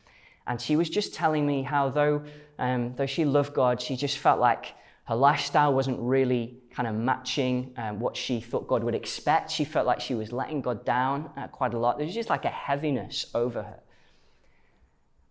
And 0.47 0.61
she 0.61 0.77
was 0.77 0.91
just 0.91 1.15
telling 1.15 1.47
me 1.47 1.63
how, 1.63 1.89
though, 1.89 2.25
um, 2.59 2.95
though 2.97 3.07
she 3.07 3.25
loved 3.25 3.55
God, 3.55 3.81
she 3.81 3.97
just 3.97 4.19
felt 4.19 4.41
like 4.41 4.75
her 5.05 5.15
lifestyle 5.15 5.73
wasn't 5.73 6.01
really 6.01 6.57
kind 6.73 6.89
of 6.89 6.95
matching 6.95 7.73
um, 7.77 8.01
what 8.01 8.17
she 8.17 8.41
thought 8.41 8.67
God 8.67 8.83
would 8.83 8.95
expect. 8.95 9.51
She 9.51 9.65
felt 9.65 9.87
like 9.87 10.01
she 10.01 10.15
was 10.15 10.33
letting 10.33 10.61
God 10.61 10.85
down 10.85 11.31
uh, 11.37 11.47
quite 11.49 11.73
a 11.75 11.79
lot. 11.79 11.99
There 11.99 12.07
was 12.07 12.15
just 12.15 12.31
like 12.31 12.45
a 12.45 12.51
heaviness 12.51 13.27
over 13.35 13.63
her. 13.63 13.81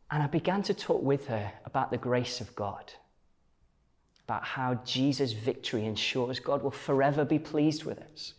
And 0.09 0.23
I 0.23 0.27
began 0.27 0.61
to 0.63 0.73
talk 0.73 1.01
with 1.01 1.27
her 1.27 1.51
about 1.65 1.91
the 1.91 1.97
grace 1.97 2.39
of 2.39 2.55
God 2.55 2.93
about 4.25 4.43
how 4.43 4.75
Jesus' 4.85 5.33
victory 5.33 5.85
ensures 5.85 6.39
God 6.39 6.63
will 6.63 6.71
forever 6.71 7.25
be 7.25 7.39
pleased 7.39 7.83
with 7.83 7.99
us. 7.99 8.33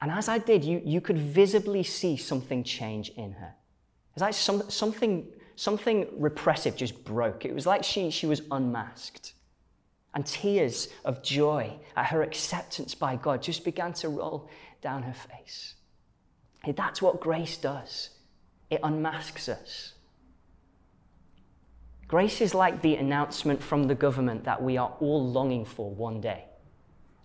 And 0.00 0.10
as 0.10 0.28
I 0.28 0.38
did, 0.38 0.64
you, 0.64 0.80
you 0.84 1.00
could 1.00 1.18
visibly 1.18 1.82
see 1.82 2.16
something 2.16 2.62
change 2.62 3.10
in 3.10 3.32
her. 3.32 3.54
It's 4.14 4.22
like 4.22 4.34
some, 4.34 4.68
something, 4.70 5.26
something 5.56 6.06
repressive 6.16 6.76
just 6.76 7.04
broke. 7.04 7.44
It 7.44 7.54
was 7.54 7.66
like 7.66 7.82
she, 7.82 8.10
she 8.10 8.26
was 8.26 8.42
unmasked. 8.50 9.34
And 10.14 10.24
tears 10.24 10.88
of 11.04 11.22
joy 11.22 11.72
at 11.96 12.06
her 12.06 12.22
acceptance 12.22 12.94
by 12.94 13.16
God 13.16 13.42
just 13.42 13.64
began 13.64 13.92
to 13.94 14.08
roll 14.08 14.48
down 14.80 15.02
her 15.02 15.14
face. 15.14 15.74
That's 16.66 17.00
what 17.00 17.20
grace 17.20 17.56
does 17.56 18.10
it 18.70 18.80
unmasks 18.82 19.48
us. 19.48 19.94
Grace 22.06 22.40
is 22.40 22.54
like 22.54 22.82
the 22.82 22.96
announcement 22.96 23.62
from 23.62 23.84
the 23.84 23.94
government 23.94 24.44
that 24.44 24.62
we 24.62 24.76
are 24.76 24.94
all 25.00 25.26
longing 25.30 25.64
for 25.64 25.90
one 25.90 26.20
day. 26.20 26.44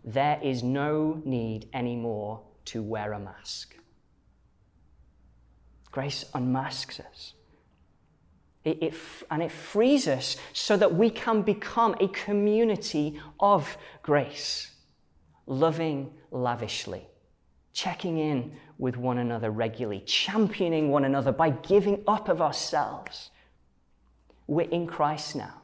There 0.03 0.39
is 0.42 0.63
no 0.63 1.22
need 1.25 1.70
anymore 1.74 2.42
to 2.65 2.82
wear 2.82 3.13
a 3.13 3.20
mask. 3.20 3.75
Grace 5.91 6.25
unmasks 6.34 7.00
us. 7.00 7.34
It, 8.63 8.82
it, 8.82 8.93
and 9.29 9.43
it 9.43 9.51
frees 9.51 10.08
us 10.08 10.38
so 10.53 10.77
that 10.77 10.96
we 10.96 11.10
can 11.10 11.41
become 11.41 11.96
a 12.00 12.08
community 12.08 13.20
of 13.39 13.77
grace, 14.01 14.72
loving 15.46 16.13
lavishly, 16.32 17.05
checking 17.74 18.17
in 18.17 18.53
with 18.77 18.96
one 18.96 19.17
another 19.17 19.51
regularly, 19.51 20.00
championing 20.01 20.89
one 20.89 21.05
another 21.05 21.32
by 21.32 21.50
giving 21.50 22.03
up 22.08 22.29
of 22.29 22.41
ourselves 22.41 23.31
we're 24.48 24.70
in 24.70 24.87
Christ 24.87 25.35
now. 25.35 25.61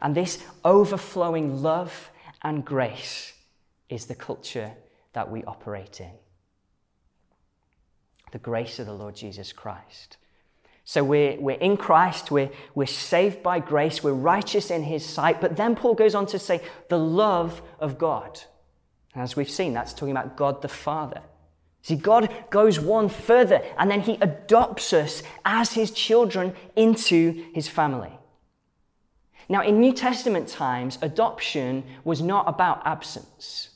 And 0.00 0.14
this 0.14 0.42
overflowing 0.64 1.62
love 1.62 2.10
and 2.42 2.64
grace 2.64 3.32
is 3.88 4.06
the 4.06 4.14
culture 4.14 4.72
that 5.16 5.30
we 5.30 5.42
operate 5.44 5.98
in. 5.98 6.10
The 8.32 8.38
grace 8.38 8.78
of 8.78 8.84
the 8.84 8.92
Lord 8.92 9.16
Jesus 9.16 9.50
Christ. 9.50 10.18
So 10.84 11.02
we're, 11.02 11.40
we're 11.40 11.56
in 11.56 11.78
Christ, 11.78 12.30
we're, 12.30 12.50
we're 12.74 12.86
saved 12.86 13.42
by 13.42 13.60
grace, 13.60 14.04
we're 14.04 14.12
righteous 14.12 14.70
in 14.70 14.82
his 14.82 15.06
sight. 15.06 15.40
But 15.40 15.56
then 15.56 15.74
Paul 15.74 15.94
goes 15.94 16.14
on 16.14 16.26
to 16.26 16.38
say, 16.38 16.60
the 16.90 16.98
love 16.98 17.62
of 17.80 17.96
God. 17.96 18.42
As 19.14 19.36
we've 19.36 19.48
seen, 19.48 19.72
that's 19.72 19.94
talking 19.94 20.10
about 20.10 20.36
God 20.36 20.60
the 20.60 20.68
Father. 20.68 21.22
See, 21.80 21.96
God 21.96 22.30
goes 22.50 22.78
one 22.78 23.08
further 23.08 23.62
and 23.78 23.90
then 23.90 24.02
He 24.02 24.18
adopts 24.20 24.92
us 24.92 25.22
as 25.46 25.72
His 25.72 25.92
children 25.92 26.52
into 26.76 27.46
His 27.54 27.68
family. 27.68 28.12
Now, 29.48 29.62
in 29.62 29.80
New 29.80 29.94
Testament 29.94 30.48
times, 30.48 30.98
adoption 31.00 31.84
was 32.04 32.20
not 32.20 32.46
about 32.46 32.82
absence. 32.84 33.70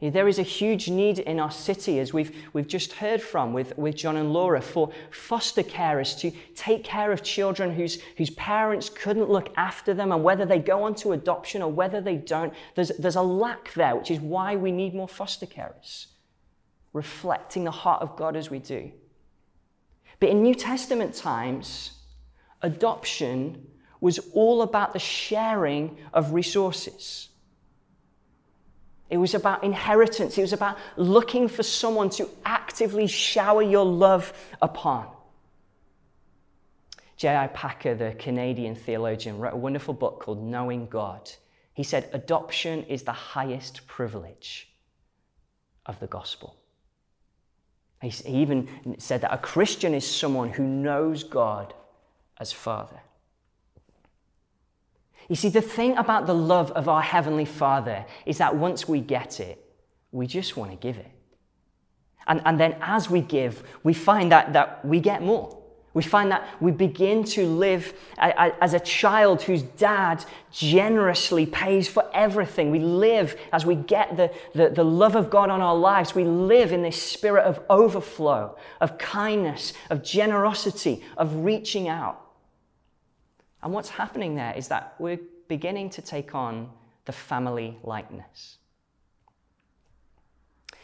There 0.00 0.28
is 0.28 0.38
a 0.38 0.44
huge 0.44 0.88
need 0.88 1.18
in 1.18 1.40
our 1.40 1.50
city, 1.50 1.98
as 1.98 2.12
we've, 2.12 2.34
we've 2.52 2.68
just 2.68 2.92
heard 2.92 3.20
from 3.20 3.52
with, 3.52 3.76
with 3.76 3.96
John 3.96 4.16
and 4.16 4.32
Laura, 4.32 4.60
for 4.60 4.92
foster 5.10 5.64
carers 5.64 6.16
to 6.20 6.30
take 6.54 6.84
care 6.84 7.10
of 7.10 7.24
children 7.24 7.74
whose, 7.74 8.00
whose 8.16 8.30
parents 8.30 8.88
couldn't 8.88 9.28
look 9.28 9.52
after 9.56 9.94
them, 9.94 10.12
and 10.12 10.22
whether 10.22 10.46
they 10.46 10.60
go 10.60 10.84
on 10.84 10.94
to 10.96 11.12
adoption 11.12 11.62
or 11.62 11.72
whether 11.72 12.00
they 12.00 12.14
don't, 12.14 12.54
there's, 12.76 12.92
there's 12.98 13.16
a 13.16 13.22
lack 13.22 13.72
there, 13.74 13.96
which 13.96 14.12
is 14.12 14.20
why 14.20 14.54
we 14.54 14.70
need 14.70 14.94
more 14.94 15.08
foster 15.08 15.46
carers 15.46 16.06
reflecting 16.92 17.64
the 17.64 17.70
heart 17.70 18.02
of 18.02 18.16
God 18.16 18.34
as 18.34 18.50
we 18.50 18.58
do. 18.58 18.90
But 20.20 20.30
in 20.30 20.42
New 20.42 20.54
Testament 20.54 21.14
times, 21.14 21.92
adoption 22.62 23.66
was 24.00 24.18
all 24.32 24.62
about 24.62 24.92
the 24.92 24.98
sharing 24.98 25.96
of 26.12 26.32
resources. 26.32 27.28
It 29.10 29.16
was 29.16 29.34
about 29.34 29.64
inheritance. 29.64 30.36
It 30.36 30.42
was 30.42 30.52
about 30.52 30.78
looking 30.96 31.48
for 31.48 31.62
someone 31.62 32.10
to 32.10 32.28
actively 32.44 33.06
shower 33.06 33.62
your 33.62 33.84
love 33.84 34.32
upon. 34.60 35.06
J.I. 37.16 37.48
Packer, 37.48 37.94
the 37.94 38.14
Canadian 38.18 38.76
theologian, 38.76 39.38
wrote 39.38 39.54
a 39.54 39.56
wonderful 39.56 39.94
book 39.94 40.20
called 40.20 40.42
Knowing 40.42 40.86
God. 40.86 41.30
He 41.72 41.82
said, 41.82 42.08
Adoption 42.12 42.84
is 42.84 43.02
the 43.02 43.12
highest 43.12 43.86
privilege 43.86 44.68
of 45.86 45.98
the 46.00 46.06
gospel. 46.06 46.56
He 48.00 48.12
even 48.28 48.96
said 48.98 49.22
that 49.22 49.34
a 49.34 49.38
Christian 49.38 49.94
is 49.94 50.06
someone 50.06 50.50
who 50.50 50.62
knows 50.62 51.24
God 51.24 51.74
as 52.38 52.52
Father. 52.52 53.00
You 55.28 55.36
see, 55.36 55.50
the 55.50 55.62
thing 55.62 55.96
about 55.96 56.26
the 56.26 56.34
love 56.34 56.70
of 56.72 56.88
our 56.88 57.02
Heavenly 57.02 57.44
Father 57.44 58.06
is 58.24 58.38
that 58.38 58.56
once 58.56 58.88
we 58.88 59.00
get 59.00 59.40
it, 59.40 59.62
we 60.10 60.26
just 60.26 60.56
want 60.56 60.70
to 60.70 60.76
give 60.76 60.96
it. 60.96 61.10
And, 62.26 62.42
and 62.44 62.58
then 62.58 62.76
as 62.80 63.10
we 63.10 63.20
give, 63.20 63.62
we 63.82 63.92
find 63.92 64.32
that, 64.32 64.52
that 64.54 64.84
we 64.84 65.00
get 65.00 65.22
more. 65.22 65.54
We 65.94 66.02
find 66.02 66.30
that 66.30 66.46
we 66.60 66.70
begin 66.70 67.24
to 67.24 67.46
live 67.46 67.92
as 68.18 68.74
a 68.74 68.80
child 68.80 69.42
whose 69.42 69.62
dad 69.62 70.24
generously 70.52 71.46
pays 71.46 71.88
for 71.88 72.08
everything. 72.14 72.70
We 72.70 72.78
live 72.78 73.36
as 73.52 73.66
we 73.66 73.74
get 73.74 74.16
the, 74.16 74.32
the, 74.54 74.68
the, 74.68 74.84
love 74.84 75.16
of 75.16 75.28
God 75.30 75.50
on 75.50 75.60
our 75.60 75.74
lives. 75.74 76.14
We 76.14 76.24
live 76.24 76.72
in 76.72 76.82
this 76.82 77.02
spirit 77.02 77.44
of 77.44 77.60
overflow, 77.68 78.56
of 78.80 78.98
kindness, 78.98 79.72
of 79.90 80.04
generosity, 80.04 81.02
of 81.16 81.34
reaching 81.44 81.88
out. 81.88 82.27
And 83.62 83.72
what's 83.72 83.88
happening 83.88 84.34
there 84.34 84.54
is 84.56 84.68
that 84.68 84.94
we're 84.98 85.20
beginning 85.48 85.90
to 85.90 86.02
take 86.02 86.34
on 86.34 86.70
the 87.06 87.12
family 87.12 87.78
likeness. 87.82 88.58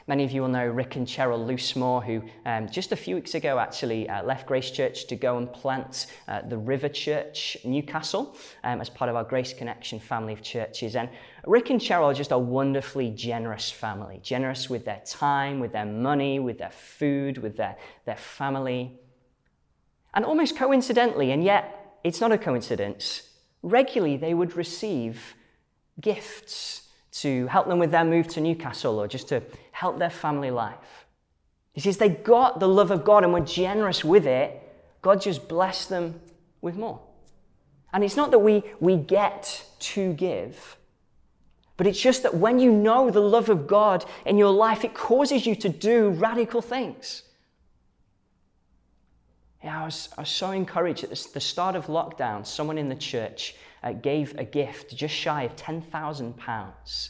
Many 0.06 0.24
of 0.24 0.32
you 0.32 0.42
will 0.42 0.48
know 0.48 0.66
Rick 0.66 0.96
and 0.96 1.06
Cheryl 1.06 1.46
Loosemore, 1.46 2.04
who 2.04 2.22
um, 2.44 2.68
just 2.68 2.92
a 2.92 2.96
few 2.96 3.14
weeks 3.14 3.34
ago 3.34 3.58
actually 3.58 4.06
uh, 4.06 4.22
left 4.22 4.46
Grace 4.46 4.70
Church 4.70 5.06
to 5.06 5.16
go 5.16 5.38
and 5.38 5.50
plant 5.50 6.08
uh, 6.28 6.42
the 6.42 6.58
River 6.58 6.90
Church, 6.90 7.56
Newcastle, 7.64 8.36
um, 8.64 8.82
as 8.82 8.90
part 8.90 9.08
of 9.08 9.16
our 9.16 9.24
Grace 9.24 9.54
Connection 9.54 9.98
family 9.98 10.34
of 10.34 10.42
churches. 10.42 10.94
And 10.94 11.08
Rick 11.46 11.70
and 11.70 11.80
Cheryl 11.80 12.04
are 12.04 12.14
just 12.14 12.32
a 12.32 12.38
wonderfully 12.38 13.12
generous 13.12 13.70
family, 13.70 14.20
generous 14.22 14.68
with 14.68 14.84
their 14.84 15.00
time, 15.06 15.58
with 15.58 15.72
their 15.72 15.86
money, 15.86 16.38
with 16.38 16.58
their 16.58 16.70
food, 16.72 17.38
with 17.38 17.56
their, 17.56 17.76
their 18.04 18.16
family. 18.16 18.98
And 20.12 20.26
almost 20.26 20.54
coincidentally, 20.54 21.32
and 21.32 21.42
yet 21.42 21.83
it's 22.04 22.20
not 22.20 22.30
a 22.30 22.38
coincidence, 22.38 23.28
regularly 23.62 24.16
they 24.16 24.34
would 24.34 24.56
receive 24.56 25.34
gifts 26.00 26.82
to 27.12 27.46
help 27.46 27.66
them 27.66 27.78
with 27.78 27.90
their 27.90 28.04
move 28.04 28.28
to 28.28 28.40
Newcastle 28.40 29.00
or 29.00 29.08
just 29.08 29.28
to 29.28 29.42
help 29.72 29.98
their 29.98 30.10
family 30.10 30.50
life. 30.50 31.06
He 31.72 31.80
says 31.80 31.96
they 31.96 32.08
got 32.08 32.60
the 32.60 32.68
love 32.68 32.90
of 32.90 33.04
God 33.04 33.24
and 33.24 33.32
were 33.32 33.40
generous 33.40 34.04
with 34.04 34.26
it. 34.26 34.60
God 35.02 35.20
just 35.20 35.48
blessed 35.48 35.88
them 35.88 36.20
with 36.60 36.76
more. 36.76 37.00
And 37.92 38.04
it's 38.04 38.16
not 38.16 38.30
that 38.32 38.40
we, 38.40 38.64
we 38.80 38.96
get 38.96 39.64
to 39.80 40.12
give, 40.14 40.76
But 41.76 41.86
it's 41.86 42.00
just 42.00 42.22
that 42.22 42.36
when 42.36 42.58
you 42.60 42.70
know 42.72 43.10
the 43.10 43.20
love 43.20 43.48
of 43.48 43.66
God 43.66 44.04
in 44.24 44.38
your 44.38 44.52
life, 44.52 44.84
it 44.84 44.94
causes 44.94 45.46
you 45.46 45.56
to 45.56 45.68
do 45.68 46.10
radical 46.10 46.62
things. 46.62 47.22
Yeah, 49.64 49.80
I 49.80 49.84
was, 49.86 50.10
I 50.18 50.20
was 50.20 50.28
so 50.28 50.50
encouraged 50.50 51.04
at 51.04 51.10
the 51.10 51.40
start 51.40 51.74
of 51.74 51.86
lockdown. 51.86 52.46
Someone 52.46 52.76
in 52.76 52.90
the 52.90 52.94
church 52.94 53.54
uh, 53.82 53.92
gave 53.92 54.38
a 54.38 54.44
gift 54.44 54.94
just 54.94 55.14
shy 55.14 55.44
of 55.44 55.56
£10,000 55.56 57.08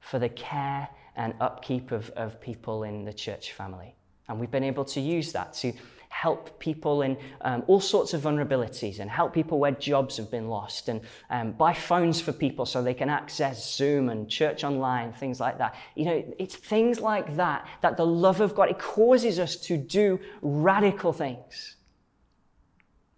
for 0.00 0.18
the 0.18 0.28
care 0.28 0.90
and 1.16 1.32
upkeep 1.40 1.90
of, 1.90 2.10
of 2.10 2.38
people 2.38 2.82
in 2.82 3.06
the 3.06 3.14
church 3.14 3.52
family. 3.52 3.94
And 4.28 4.38
we've 4.38 4.50
been 4.50 4.62
able 4.62 4.84
to 4.84 5.00
use 5.00 5.32
that 5.32 5.54
to 5.54 5.72
help 6.12 6.58
people 6.58 7.00
in 7.00 7.16
um, 7.40 7.64
all 7.66 7.80
sorts 7.80 8.12
of 8.12 8.20
vulnerabilities 8.20 9.00
and 9.00 9.10
help 9.10 9.32
people 9.32 9.58
where 9.58 9.70
jobs 9.72 10.18
have 10.18 10.30
been 10.30 10.46
lost 10.46 10.90
and 10.90 11.00
um, 11.30 11.52
buy 11.52 11.72
phones 11.72 12.20
for 12.20 12.32
people 12.32 12.66
so 12.66 12.82
they 12.82 12.92
can 12.92 13.08
access 13.08 13.74
Zoom 13.74 14.10
and 14.10 14.28
church 14.28 14.62
online, 14.62 15.12
things 15.14 15.40
like 15.40 15.56
that. 15.56 15.74
You 15.96 16.04
know, 16.04 16.34
it's 16.38 16.54
things 16.54 17.00
like 17.00 17.36
that 17.36 17.66
that 17.80 17.96
the 17.96 18.04
love 18.06 18.42
of 18.42 18.54
God, 18.54 18.68
it 18.70 18.78
causes 18.78 19.38
us 19.38 19.56
to 19.56 19.78
do 19.78 20.20
radical 20.42 21.14
things 21.14 21.76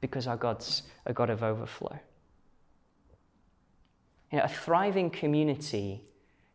because 0.01 0.29
our 0.29 0.37
God's 0.37 0.85
a 1.05 1.13
God 1.13 1.31
of 1.31 1.43
overflow. 1.43 1.99
You 4.31 4.39
know, 4.39 4.45
a 4.45 4.49
thriving 4.49 5.11
community 5.11 6.05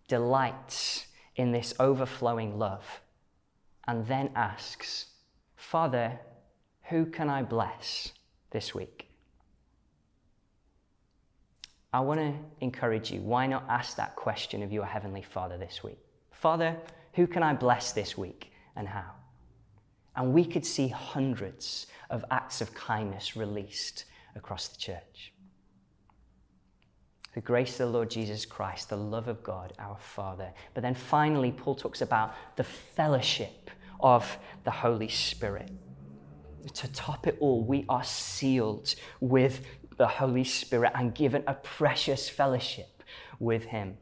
delights 0.07 1.05
in 1.35 1.51
this 1.51 1.73
overflowing 1.79 2.57
love 2.57 3.01
and 3.87 4.07
then 4.07 4.31
asks, 4.35 5.07
Father, 5.55 6.19
who 6.89 7.05
can 7.05 7.29
I 7.29 7.43
bless 7.43 8.11
this 8.51 8.73
week? 8.73 9.07
I 11.93 11.99
want 12.01 12.19
to 12.19 12.33
encourage 12.61 13.11
you. 13.11 13.21
Why 13.21 13.47
not 13.47 13.65
ask 13.69 13.95
that 13.97 14.15
question 14.15 14.61
of 14.63 14.71
your 14.71 14.85
Heavenly 14.85 15.21
Father 15.21 15.57
this 15.57 15.83
week? 15.83 15.99
Father, 16.31 16.75
who 17.13 17.27
can 17.27 17.43
I 17.43 17.53
bless 17.53 17.91
this 17.91 18.17
week 18.17 18.51
and 18.75 18.87
how? 18.87 19.11
And 20.15 20.33
we 20.33 20.45
could 20.45 20.65
see 20.65 20.87
hundreds 20.87 21.87
of 22.09 22.25
acts 22.31 22.61
of 22.61 22.73
kindness 22.73 23.35
released 23.35 24.05
across 24.35 24.67
the 24.67 24.77
church. 24.77 25.33
The 27.33 27.41
grace 27.41 27.73
of 27.79 27.87
the 27.87 27.93
Lord 27.93 28.09
Jesus 28.09 28.45
Christ, 28.45 28.89
the 28.89 28.97
love 28.97 29.27
of 29.27 29.43
God, 29.43 29.73
our 29.79 29.97
Father. 29.99 30.51
But 30.73 30.81
then 30.81 30.95
finally, 30.95 31.51
Paul 31.51 31.75
talks 31.75 32.01
about 32.01 32.35
the 32.55 32.63
fellowship 32.63 33.69
of 33.99 34.37
the 34.63 34.71
Holy 34.71 35.09
Spirit 35.09 35.71
to 36.73 36.91
top 36.91 37.27
it 37.27 37.37
all, 37.39 37.63
we 37.63 37.85
are 37.89 38.03
sealed 38.03 38.95
with 39.19 39.65
the 39.97 40.07
Holy 40.07 40.43
Spirit 40.43 40.91
and 40.95 41.13
given 41.13 41.43
a 41.47 41.53
precious 41.53 42.29
fellowship 42.29 43.03
with 43.39 43.65
Him. 43.65 43.97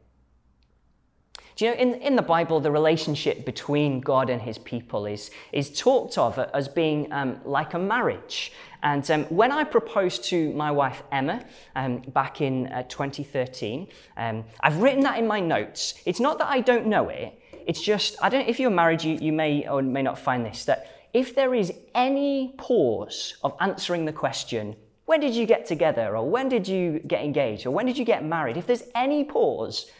Do 1.58 1.64
you 1.64 1.72
know, 1.72 1.76
in, 1.76 1.94
in 1.94 2.14
the 2.14 2.22
Bible, 2.22 2.60
the 2.60 2.70
relationship 2.70 3.44
between 3.44 4.00
God 4.00 4.30
and 4.30 4.40
his 4.40 4.58
people 4.58 5.06
is, 5.06 5.32
is 5.50 5.76
talked 5.76 6.16
of 6.16 6.38
as 6.38 6.68
being 6.68 7.12
um, 7.12 7.40
like 7.44 7.74
a 7.74 7.80
marriage. 7.80 8.52
And 8.84 9.10
um, 9.10 9.24
when 9.24 9.50
I 9.50 9.64
proposed 9.64 10.22
to 10.26 10.52
my 10.52 10.70
wife 10.70 11.02
Emma 11.10 11.44
um, 11.74 11.98
back 12.14 12.40
in 12.40 12.68
uh, 12.68 12.84
2013, 12.84 13.88
um, 14.16 14.44
I've 14.60 14.76
written 14.76 15.00
that 15.00 15.18
in 15.18 15.26
my 15.26 15.40
notes. 15.40 15.94
It's 16.06 16.20
not 16.20 16.38
that 16.38 16.46
I 16.46 16.60
don't 16.60 16.86
know 16.86 17.08
it, 17.08 17.36
it's 17.66 17.82
just, 17.82 18.16
I 18.22 18.28
don't 18.28 18.44
know 18.44 18.48
if 18.48 18.60
you're 18.60 18.70
married, 18.70 19.02
you, 19.02 19.18
you 19.20 19.32
may 19.32 19.68
or 19.68 19.82
may 19.82 20.02
not 20.02 20.16
find 20.16 20.46
this, 20.46 20.64
that 20.66 20.97
if 21.12 21.34
there 21.34 21.54
is 21.54 21.72
any 21.94 22.54
pause 22.58 23.34
of 23.42 23.54
answering 23.60 24.04
the 24.04 24.12
question, 24.12 24.76
when 25.06 25.20
did 25.20 25.34
you 25.34 25.46
get 25.46 25.66
together? 25.66 26.16
Or 26.16 26.28
when 26.28 26.48
did 26.48 26.68
you 26.68 27.00
get 27.06 27.24
engaged? 27.24 27.66
Or 27.66 27.70
when 27.70 27.86
did 27.86 27.96
you 27.96 28.04
get 28.04 28.24
married? 28.24 28.56
If 28.56 28.66
there's 28.66 28.82
any 28.94 29.24
pause, 29.24 29.90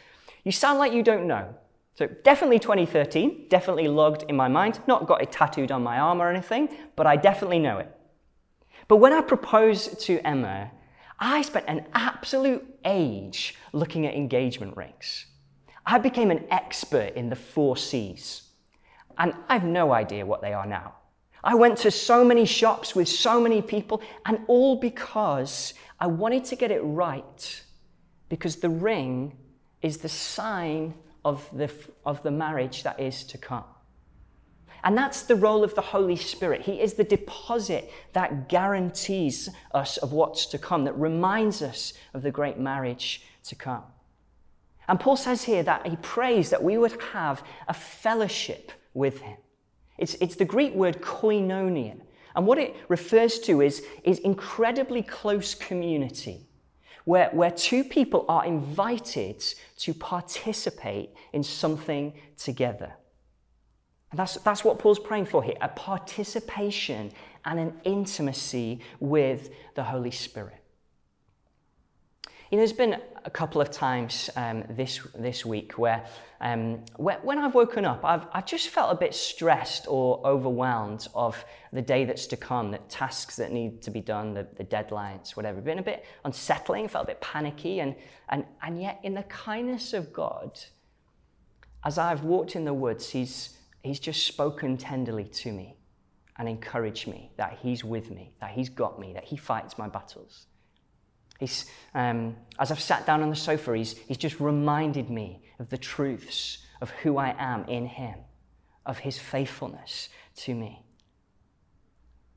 you 0.43 0.51
sound 0.51 0.77
like 0.77 0.93
you 0.93 1.01
don't 1.01 1.27
know. 1.27 1.53
So 1.95 2.07
definitely 2.23 2.59
2013, 2.59 3.47
definitely 3.49 3.87
logged 3.87 4.23
in 4.29 4.35
my 4.35 4.47
mind. 4.47 4.79
Not 4.87 5.07
got 5.07 5.21
it 5.21 5.31
tattooed 5.31 5.71
on 5.71 5.83
my 5.83 5.99
arm 5.99 6.21
or 6.21 6.29
anything, 6.29 6.69
but 6.95 7.07
I 7.07 7.15
definitely 7.15 7.59
know 7.59 7.79
it. 7.79 7.93
But 8.87 8.97
when 8.97 9.11
I 9.11 9.21
proposed 9.21 9.99
to 10.01 10.19
Emma, 10.25 10.71
I 11.19 11.41
spent 11.41 11.65
an 11.67 11.87
absolute 11.93 12.65
age 12.85 13.55
looking 13.73 14.05
at 14.05 14.13
engagement 14.13 14.77
rings. 14.77 15.25
I 15.85 15.97
became 15.97 16.31
an 16.31 16.45
expert 16.51 17.13
in 17.15 17.29
the 17.29 17.35
four 17.35 17.75
C's. 17.75 18.43
And 19.17 19.33
I've 19.49 19.65
no 19.65 19.91
idea 19.91 20.25
what 20.25 20.41
they 20.41 20.53
are 20.53 20.65
now. 20.65 20.95
I 21.43 21.55
went 21.55 21.77
to 21.79 21.91
so 21.91 22.23
many 22.23 22.45
shops 22.45 22.95
with 22.95 23.07
so 23.07 23.39
many 23.39 23.61
people, 23.61 24.01
and 24.25 24.39
all 24.47 24.75
because 24.75 25.73
I 25.99 26.07
wanted 26.07 26.45
to 26.45 26.55
get 26.55 26.71
it 26.71 26.81
right, 26.81 27.63
because 28.27 28.57
the 28.57 28.69
ring 28.69 29.37
is 29.81 29.97
the 29.97 30.09
sign 30.09 30.93
of 31.23 31.49
the, 31.53 31.71
of 32.05 32.21
the 32.23 32.31
marriage 32.31 32.83
that 32.83 32.99
is 32.99 33.23
to 33.25 33.37
come. 33.37 33.65
And 34.83 34.97
that's 34.97 35.23
the 35.23 35.35
role 35.35 35.63
of 35.63 35.75
the 35.75 35.81
Holy 35.81 36.15
Spirit. 36.15 36.61
He 36.61 36.79
is 36.79 36.93
the 36.93 37.03
deposit 37.03 37.91
that 38.13 38.47
guarantees 38.47 39.49
us 39.73 39.97
of 39.97 40.13
what's 40.13 40.45
to 40.47 40.57
come, 40.57 40.85
that 40.85 40.97
reminds 40.97 41.61
us 41.61 41.93
of 42.13 42.21
the 42.21 42.31
great 42.31 42.57
marriage 42.57 43.23
to 43.43 43.55
come. 43.55 43.83
And 44.87 44.99
Paul 44.99 45.17
says 45.17 45.43
here 45.43 45.63
that 45.63 45.85
he 45.85 45.97
prays 45.97 46.49
that 46.49 46.63
we 46.63 46.77
would 46.77 46.99
have 47.13 47.43
a 47.67 47.73
fellowship 47.73 48.71
with 48.93 49.19
him. 49.19 49.37
It's, 49.99 50.15
it's 50.15 50.35
the 50.35 50.45
Greek 50.45 50.73
word 50.73 51.01
koinonia. 51.01 51.99
And 52.35 52.45
what 52.45 52.57
it 52.57 52.75
refers 52.87 53.39
to 53.39 53.61
is, 53.61 53.83
is 54.03 54.19
incredibly 54.19 55.01
close 55.01 55.53
community, 55.53 56.47
where, 57.05 57.29
where 57.31 57.51
two 57.51 57.83
people 57.83 58.25
are 58.29 58.45
invited 58.45 59.43
to 59.77 59.93
participate 59.93 61.11
in 61.33 61.43
something 61.43 62.13
together. 62.37 62.93
And 64.11 64.19
that's, 64.19 64.35
that's 64.35 64.63
what 64.63 64.79
Paul's 64.79 64.99
praying 64.99 65.25
for 65.25 65.43
here 65.43 65.55
a 65.61 65.69
participation 65.69 67.11
and 67.45 67.59
an 67.59 67.73
intimacy 67.83 68.79
with 68.99 69.49
the 69.75 69.83
Holy 69.83 70.11
Spirit. 70.11 70.58
You 72.49 72.57
know, 72.57 72.61
there's 72.61 72.73
been 72.73 72.99
a 73.25 73.29
couple 73.29 73.61
of 73.61 73.69
times 73.69 74.27
um, 74.35 74.63
this, 74.71 74.99
this 75.13 75.45
week 75.45 75.77
where 75.77 76.03
um, 76.41 76.83
when 76.97 77.37
I've 77.37 77.53
woken 77.53 77.85
up, 77.85 78.03
I've, 78.03 78.25
I've 78.33 78.47
just 78.47 78.69
felt 78.69 78.91
a 78.91 78.95
bit 78.95 79.13
stressed 79.13 79.85
or 79.87 80.19
overwhelmed 80.25 81.07
of 81.13 81.45
the 81.71 81.81
day 81.83 82.05
that's 82.05 82.25
to 82.27 82.37
come, 82.37 82.71
the 82.71 82.79
tasks 82.89 83.35
that 83.35 83.51
need 83.51 83.83
to 83.83 83.91
be 83.91 84.01
done, 84.01 84.33
the, 84.33 84.47
the 84.57 84.63
deadlines, 84.63 85.35
whatever. 85.35 85.61
Been 85.61 85.77
a 85.77 85.83
bit 85.83 86.05
unsettling, 86.25 86.87
felt 86.87 87.03
a 87.03 87.07
bit 87.07 87.21
panicky, 87.21 87.81
and, 87.81 87.93
and, 88.29 88.45
and 88.63 88.81
yet 88.81 88.99
in 89.03 89.13
the 89.13 89.23
kindness 89.23 89.93
of 89.93 90.11
God, 90.11 90.59
as 91.85 91.99
I've 91.99 92.23
walked 92.23 92.55
in 92.55 92.65
the 92.65 92.73
woods, 92.73 93.11
he's, 93.11 93.57
he's 93.83 93.99
just 93.99 94.25
spoken 94.25 94.75
tenderly 94.75 95.25
to 95.25 95.51
me 95.51 95.75
and 96.37 96.49
encouraged 96.49 97.05
me 97.05 97.31
that 97.37 97.59
He's 97.61 97.83
with 97.83 98.09
me, 98.09 98.33
that 98.39 98.51
He's 98.51 98.69
got 98.69 98.97
me, 98.97 99.13
that 99.13 99.25
He 99.25 99.37
fights 99.37 99.77
my 99.77 99.87
battles. 99.87 100.47
He's, 101.39 101.65
um, 101.95 102.35
as 102.59 102.71
I've 102.71 102.81
sat 102.81 103.05
down 103.05 103.23
on 103.23 103.29
the 103.29 103.35
sofa, 103.35 103.75
he's, 103.75 103.97
he's 103.97 104.17
just 104.17 104.39
reminded 104.39 105.09
me 105.09 105.41
of 105.59 105.69
the 105.69 105.77
truths 105.77 106.59
of 106.81 106.89
who 106.91 107.17
I 107.17 107.35
am 107.37 107.65
in 107.65 107.85
Him, 107.85 108.15
of 108.85 108.99
His 108.99 109.17
faithfulness 109.17 110.09
to 110.37 110.53
me. 110.53 110.83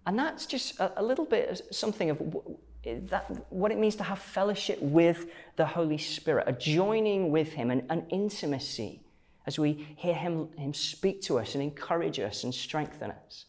And 0.06 0.18
that's 0.18 0.46
just 0.46 0.78
a, 0.80 1.00
a 1.00 1.02
little 1.02 1.24
bit 1.24 1.48
of 1.48 1.74
something 1.74 2.10
of 2.10 2.36
that, 2.84 3.30
what 3.50 3.70
it 3.70 3.78
means 3.78 3.96
to 3.96 4.02
have 4.02 4.18
fellowship 4.18 4.80
with 4.80 5.26
the 5.56 5.66
Holy 5.66 5.98
Spirit, 5.98 6.44
a 6.48 6.52
joining 6.52 7.30
with 7.30 7.52
Him, 7.52 7.70
an, 7.70 7.86
an 7.90 8.06
intimacy 8.10 9.02
as 9.46 9.58
we 9.58 9.86
hear 9.96 10.14
him, 10.14 10.48
him 10.56 10.72
speak 10.74 11.22
to 11.22 11.38
us 11.38 11.54
and 11.54 11.62
encourage 11.62 12.18
us 12.20 12.44
and 12.44 12.54
strengthen 12.54 13.10
us. 13.10 13.46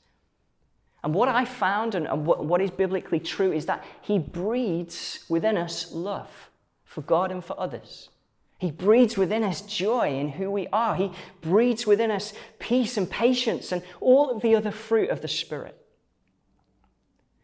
And 1.03 1.13
what 1.13 1.27
I 1.27 1.45
found 1.45 1.95
and, 1.95 2.07
and 2.07 2.25
what, 2.25 2.45
what 2.45 2.61
is 2.61 2.71
biblically 2.71 3.19
true 3.19 3.51
is 3.51 3.65
that 3.65 3.83
He 4.01 4.19
breeds 4.19 5.25
within 5.29 5.57
us 5.57 5.91
love 5.91 6.49
for 6.85 7.01
God 7.01 7.31
and 7.31 7.43
for 7.43 7.59
others. 7.59 8.09
He 8.57 8.71
breeds 8.71 9.17
within 9.17 9.43
us 9.43 9.61
joy 9.61 10.17
in 10.17 10.29
who 10.29 10.49
we 10.49 10.67
are. 10.67 10.95
He 10.95 11.11
breeds 11.41 11.85
within 11.85 12.11
us 12.11 12.33
peace 12.59 12.95
and 12.95 13.09
patience 13.09 13.73
and 13.73 13.83
all 13.99 14.29
of 14.29 14.41
the 14.41 14.55
other 14.55 14.71
fruit 14.71 15.09
of 15.09 15.21
the 15.21 15.27
Spirit. 15.27 15.77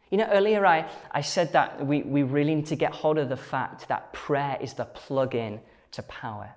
You 0.09 0.17
know, 0.17 0.29
earlier 0.31 0.65
I, 0.65 0.89
I 1.11 1.21
said 1.21 1.51
that 1.53 1.85
we, 1.85 2.03
we 2.03 2.23
really 2.23 2.55
need 2.55 2.67
to 2.67 2.75
get 2.77 2.93
hold 2.93 3.17
of 3.17 3.27
the 3.27 3.37
fact 3.37 3.89
that 3.89 4.13
prayer 4.13 4.57
is 4.61 4.73
the 4.73 4.85
plug 4.85 5.35
in 5.35 5.59
to 5.91 6.03
power. 6.03 6.55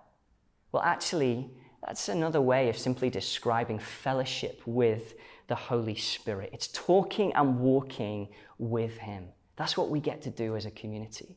Well, 0.71 0.83
actually, 0.83 1.51
that's 1.85 2.09
another 2.09 2.41
way 2.41 2.69
of 2.69 2.79
simply 2.79 3.11
describing 3.11 3.79
fellowship 3.79 4.63
with 4.65 5.15
the 5.53 5.57
Holy 5.57 5.95
Spirit. 5.95 6.49
It's 6.55 6.69
talking 6.69 7.31
and 7.35 7.61
walking 7.61 8.29
with 8.57 8.97
Him. 8.97 9.29
That's 9.57 9.77
what 9.77 9.91
we 9.91 10.01
get 10.01 10.23
to 10.23 10.31
do 10.31 10.57
as 10.57 10.65
a 10.65 10.71
community. 10.71 11.37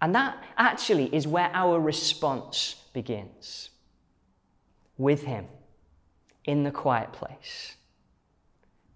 And 0.00 0.14
that 0.14 0.40
actually 0.56 1.12
is 1.12 1.26
where 1.26 1.50
our 1.52 1.80
response 1.80 2.76
begins 2.92 3.70
with 4.96 5.24
Him 5.24 5.46
in 6.44 6.62
the 6.62 6.70
quiet 6.70 7.12
place, 7.12 7.74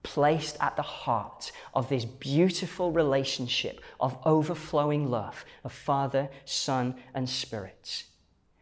placed 0.05 0.57
at 0.61 0.77
the 0.77 0.83
heart 0.83 1.51
of 1.75 1.89
this 1.89 2.05
beautiful 2.05 2.93
relationship 2.93 3.81
of 3.99 4.17
overflowing 4.25 5.11
love 5.11 5.45
of 5.65 5.73
Father, 5.73 6.29
Son, 6.45 6.95
and 7.13 7.29
Spirit. 7.29 8.05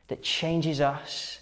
that 0.09 0.23
changes 0.23 0.81
us 0.81 1.41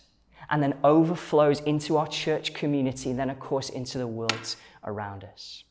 and 0.50 0.62
then 0.62 0.74
overflows 0.84 1.60
into 1.60 1.96
our 1.96 2.06
church 2.06 2.54
community 2.54 3.10
and 3.10 3.18
then, 3.18 3.30
of 3.30 3.38
course, 3.38 3.68
into 3.68 3.98
the 3.98 4.06
world 4.06 4.56
around 4.84 5.24
us. 5.24 5.64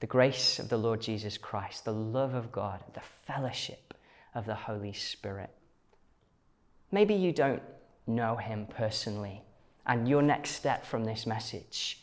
The 0.00 0.06
grace 0.06 0.58
of 0.58 0.68
the 0.68 0.76
Lord 0.76 1.00
Jesus 1.00 1.38
Christ, 1.38 1.84
the 1.84 1.92
love 1.92 2.34
of 2.34 2.52
God, 2.52 2.84
the 2.94 3.02
fellowship 3.26 3.94
of 4.34 4.46
the 4.46 4.54
Holy 4.54 4.92
Spirit. 4.92 5.50
Maybe 6.92 7.14
you 7.14 7.32
don't 7.32 7.62
know 8.06 8.36
him 8.36 8.66
personally, 8.66 9.42
and 9.86 10.08
your 10.08 10.22
next 10.22 10.50
step 10.50 10.84
from 10.84 11.04
this 11.04 11.26
message 11.26 12.02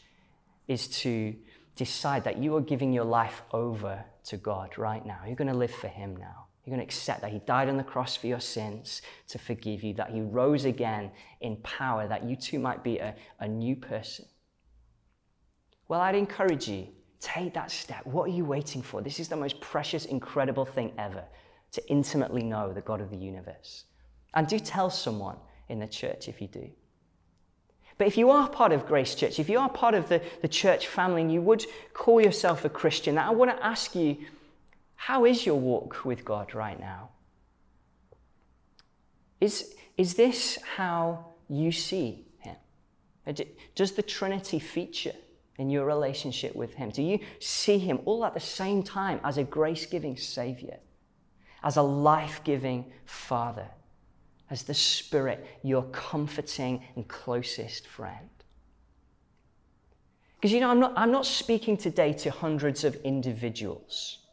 is 0.67 0.87
to 0.87 1.35
decide 1.75 2.23
that 2.23 2.37
you 2.37 2.55
are 2.55 2.61
giving 2.61 2.91
your 2.91 3.05
life 3.05 3.41
over 3.51 4.03
to 4.25 4.37
God 4.37 4.77
right 4.77 5.05
now. 5.05 5.19
You're 5.25 5.35
going 5.35 5.51
to 5.51 5.57
live 5.57 5.71
for 5.71 5.87
him 5.87 6.15
now. 6.15 6.44
You're 6.65 6.75
going 6.75 6.85
to 6.85 6.91
accept 6.91 7.21
that 7.21 7.31
He 7.31 7.39
died 7.39 7.69
on 7.69 7.77
the 7.77 7.83
cross 7.83 8.15
for 8.15 8.27
your 8.27 8.39
sins 8.39 9.01
to 9.27 9.37
forgive 9.37 9.83
you, 9.83 9.93
that 9.95 10.09
He 10.09 10.21
rose 10.21 10.65
again 10.65 11.11
in 11.41 11.57
power, 11.57 12.07
that 12.07 12.23
you 12.23 12.35
too 12.35 12.59
might 12.59 12.83
be 12.83 12.97
a, 12.97 13.15
a 13.39 13.47
new 13.47 13.75
person. 13.75 14.25
Well, 15.87 16.01
I'd 16.01 16.15
encourage 16.15 16.67
you, 16.67 16.87
take 17.19 17.53
that 17.53 17.69
step. 17.69 18.05
What 18.05 18.23
are 18.23 18.33
you 18.33 18.45
waiting 18.45 18.81
for? 18.81 19.01
This 19.01 19.19
is 19.19 19.27
the 19.27 19.35
most 19.35 19.61
precious, 19.61 20.05
incredible 20.05 20.65
thing 20.65 20.93
ever 20.97 21.23
to 21.73 21.87
intimately 21.87 22.41
know 22.41 22.73
the 22.73 22.81
God 22.81 23.01
of 23.01 23.11
the 23.11 23.17
universe. 23.17 23.83
And 24.33 24.47
do 24.47 24.57
tell 24.57 24.89
someone 24.89 25.37
in 25.69 25.79
the 25.79 25.87
church 25.87 26.27
if 26.27 26.41
you 26.41 26.47
do. 26.47 26.69
But 27.97 28.07
if 28.07 28.17
you 28.17 28.29
are 28.31 28.49
part 28.49 28.71
of 28.73 28.87
Grace 28.87 29.15
Church, 29.15 29.39
if 29.39 29.49
you 29.49 29.59
are 29.59 29.69
part 29.69 29.93
of 29.93 30.09
the, 30.09 30.21
the 30.41 30.47
church 30.47 30.87
family 30.87 31.21
and 31.21 31.31
you 31.31 31.41
would 31.41 31.65
call 31.93 32.19
yourself 32.19 32.65
a 32.65 32.69
Christian, 32.69 33.17
I 33.17 33.29
want 33.29 33.55
to 33.55 33.65
ask 33.65 33.95
you 33.95 34.17
how 35.05 35.23
is 35.23 35.45
your 35.45 35.59
walk 35.59 36.03
with 36.03 36.25
God 36.25 36.55
right 36.55 36.79
now? 36.79 37.09
Is, 39.39 39.75
is 39.97 40.15
this 40.15 40.57
how 40.77 41.27
you 41.47 41.71
see 41.71 42.25
Him? 42.39 42.55
Uh, 43.27 43.33
does 43.75 43.91
the 43.91 44.01
Trinity 44.01 44.57
feature 44.57 45.13
in 45.59 45.69
your 45.69 45.85
relationship 45.85 46.55
with 46.55 46.73
Him? 46.73 46.89
Do 46.89 47.03
you 47.03 47.19
see 47.39 47.77
Him 47.77 47.99
all 48.05 48.25
at 48.25 48.33
the 48.33 48.39
same 48.39 48.81
time 48.81 49.19
as 49.23 49.37
a 49.37 49.43
grace 49.43 49.85
giving 49.85 50.17
Savior, 50.17 50.79
as 51.61 51.77
a 51.77 51.83
life 51.83 52.41
giving 52.43 52.91
Father, 53.05 53.67
as 54.49 54.63
the 54.63 54.73
Spirit, 54.73 55.45
your 55.61 55.83
comforting 55.91 56.83
and 56.95 57.07
closest 57.07 57.85
friend? 57.85 58.31
Because 60.37 60.51
you 60.51 60.61
know, 60.61 60.71
I'm 60.71 60.79
not, 60.79 60.93
I'm 60.95 61.11
not 61.11 61.27
speaking 61.27 61.77
today 61.77 62.11
to 62.13 62.31
hundreds 62.31 62.83
of 62.83 62.95
individuals. 63.03 64.24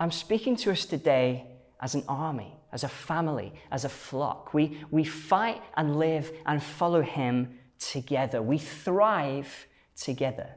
I'm 0.00 0.10
speaking 0.10 0.56
to 0.56 0.70
us 0.70 0.86
today 0.86 1.44
as 1.78 1.94
an 1.94 2.04
army, 2.08 2.56
as 2.72 2.84
a 2.84 2.88
family, 2.88 3.52
as 3.70 3.84
a 3.84 3.90
flock. 3.90 4.54
We, 4.54 4.78
we 4.90 5.04
fight 5.04 5.62
and 5.76 5.98
live 5.98 6.32
and 6.46 6.62
follow 6.62 7.02
Him 7.02 7.58
together. 7.78 8.40
We 8.40 8.56
thrive 8.56 9.66
together. 9.94 10.48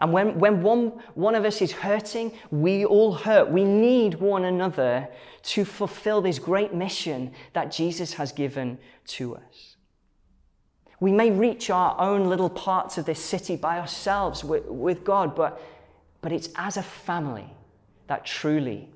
And 0.00 0.12
when, 0.12 0.40
when 0.40 0.62
one, 0.62 0.88
one 1.14 1.36
of 1.36 1.44
us 1.44 1.62
is 1.62 1.70
hurting, 1.70 2.32
we 2.50 2.84
all 2.84 3.12
hurt. 3.12 3.48
We 3.48 3.64
need 3.64 4.14
one 4.14 4.44
another 4.44 5.08
to 5.42 5.64
fulfill 5.64 6.20
this 6.20 6.40
great 6.40 6.74
mission 6.74 7.32
that 7.52 7.70
Jesus 7.70 8.14
has 8.14 8.32
given 8.32 8.78
to 9.08 9.36
us. 9.36 9.76
We 10.98 11.12
may 11.12 11.30
reach 11.30 11.70
our 11.70 11.98
own 12.00 12.28
little 12.28 12.50
parts 12.50 12.98
of 12.98 13.04
this 13.04 13.20
city 13.20 13.56
by 13.56 13.78
ourselves 13.78 14.42
with, 14.42 14.64
with 14.66 15.04
God, 15.04 15.36
but, 15.36 15.62
but 16.22 16.32
it's 16.32 16.48
as 16.56 16.76
a 16.76 16.82
family 16.82 17.54
that 18.10 18.26
truly 18.26 18.88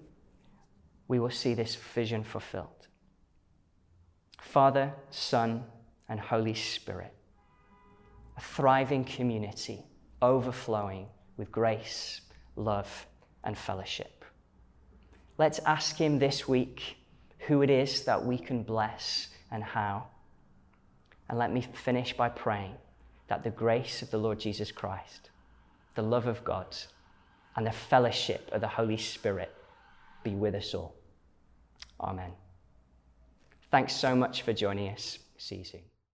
we 1.06 1.20
will 1.20 1.30
see 1.30 1.54
this 1.54 1.76
vision 1.76 2.24
fulfilled. 2.24 2.88
Father, 4.40 4.92
Son, 5.08 5.62
and 6.08 6.18
Holy 6.18 6.54
Spirit, 6.54 7.14
a 8.36 8.40
thriving 8.40 9.04
community 9.04 9.84
overflowing 10.20 11.06
with 11.36 11.52
grace, 11.52 12.22
love, 12.56 13.06
and 13.44 13.56
fellowship. 13.56 14.24
Let's 15.38 15.60
ask 15.60 15.96
Him 15.96 16.18
this 16.18 16.48
week 16.48 16.96
who 17.46 17.62
it 17.62 17.70
is 17.70 18.02
that 18.06 18.26
we 18.26 18.36
can 18.36 18.64
bless 18.64 19.28
and 19.52 19.62
how. 19.62 20.08
And 21.28 21.38
let 21.38 21.52
me 21.52 21.60
finish 21.60 22.16
by 22.16 22.30
praying 22.30 22.74
that 23.28 23.44
the 23.44 23.50
grace 23.50 24.02
of 24.02 24.10
the 24.10 24.18
Lord 24.18 24.40
Jesus 24.40 24.72
Christ, 24.72 25.30
the 25.94 26.02
love 26.02 26.26
of 26.26 26.42
God, 26.42 26.76
and 27.56 27.66
the 27.66 27.72
fellowship 27.72 28.50
of 28.52 28.60
the 28.60 28.68
Holy 28.68 28.96
Spirit 28.96 29.54
be 30.22 30.34
with 30.34 30.54
us 30.54 30.74
all. 30.74 30.94
Amen. 32.00 32.32
Thanks 33.70 33.94
so 33.94 34.14
much 34.14 34.42
for 34.42 34.52
joining 34.52 34.92
us. 34.92 35.18
See 35.36 35.56
you 35.56 35.64
soon. 35.64 35.93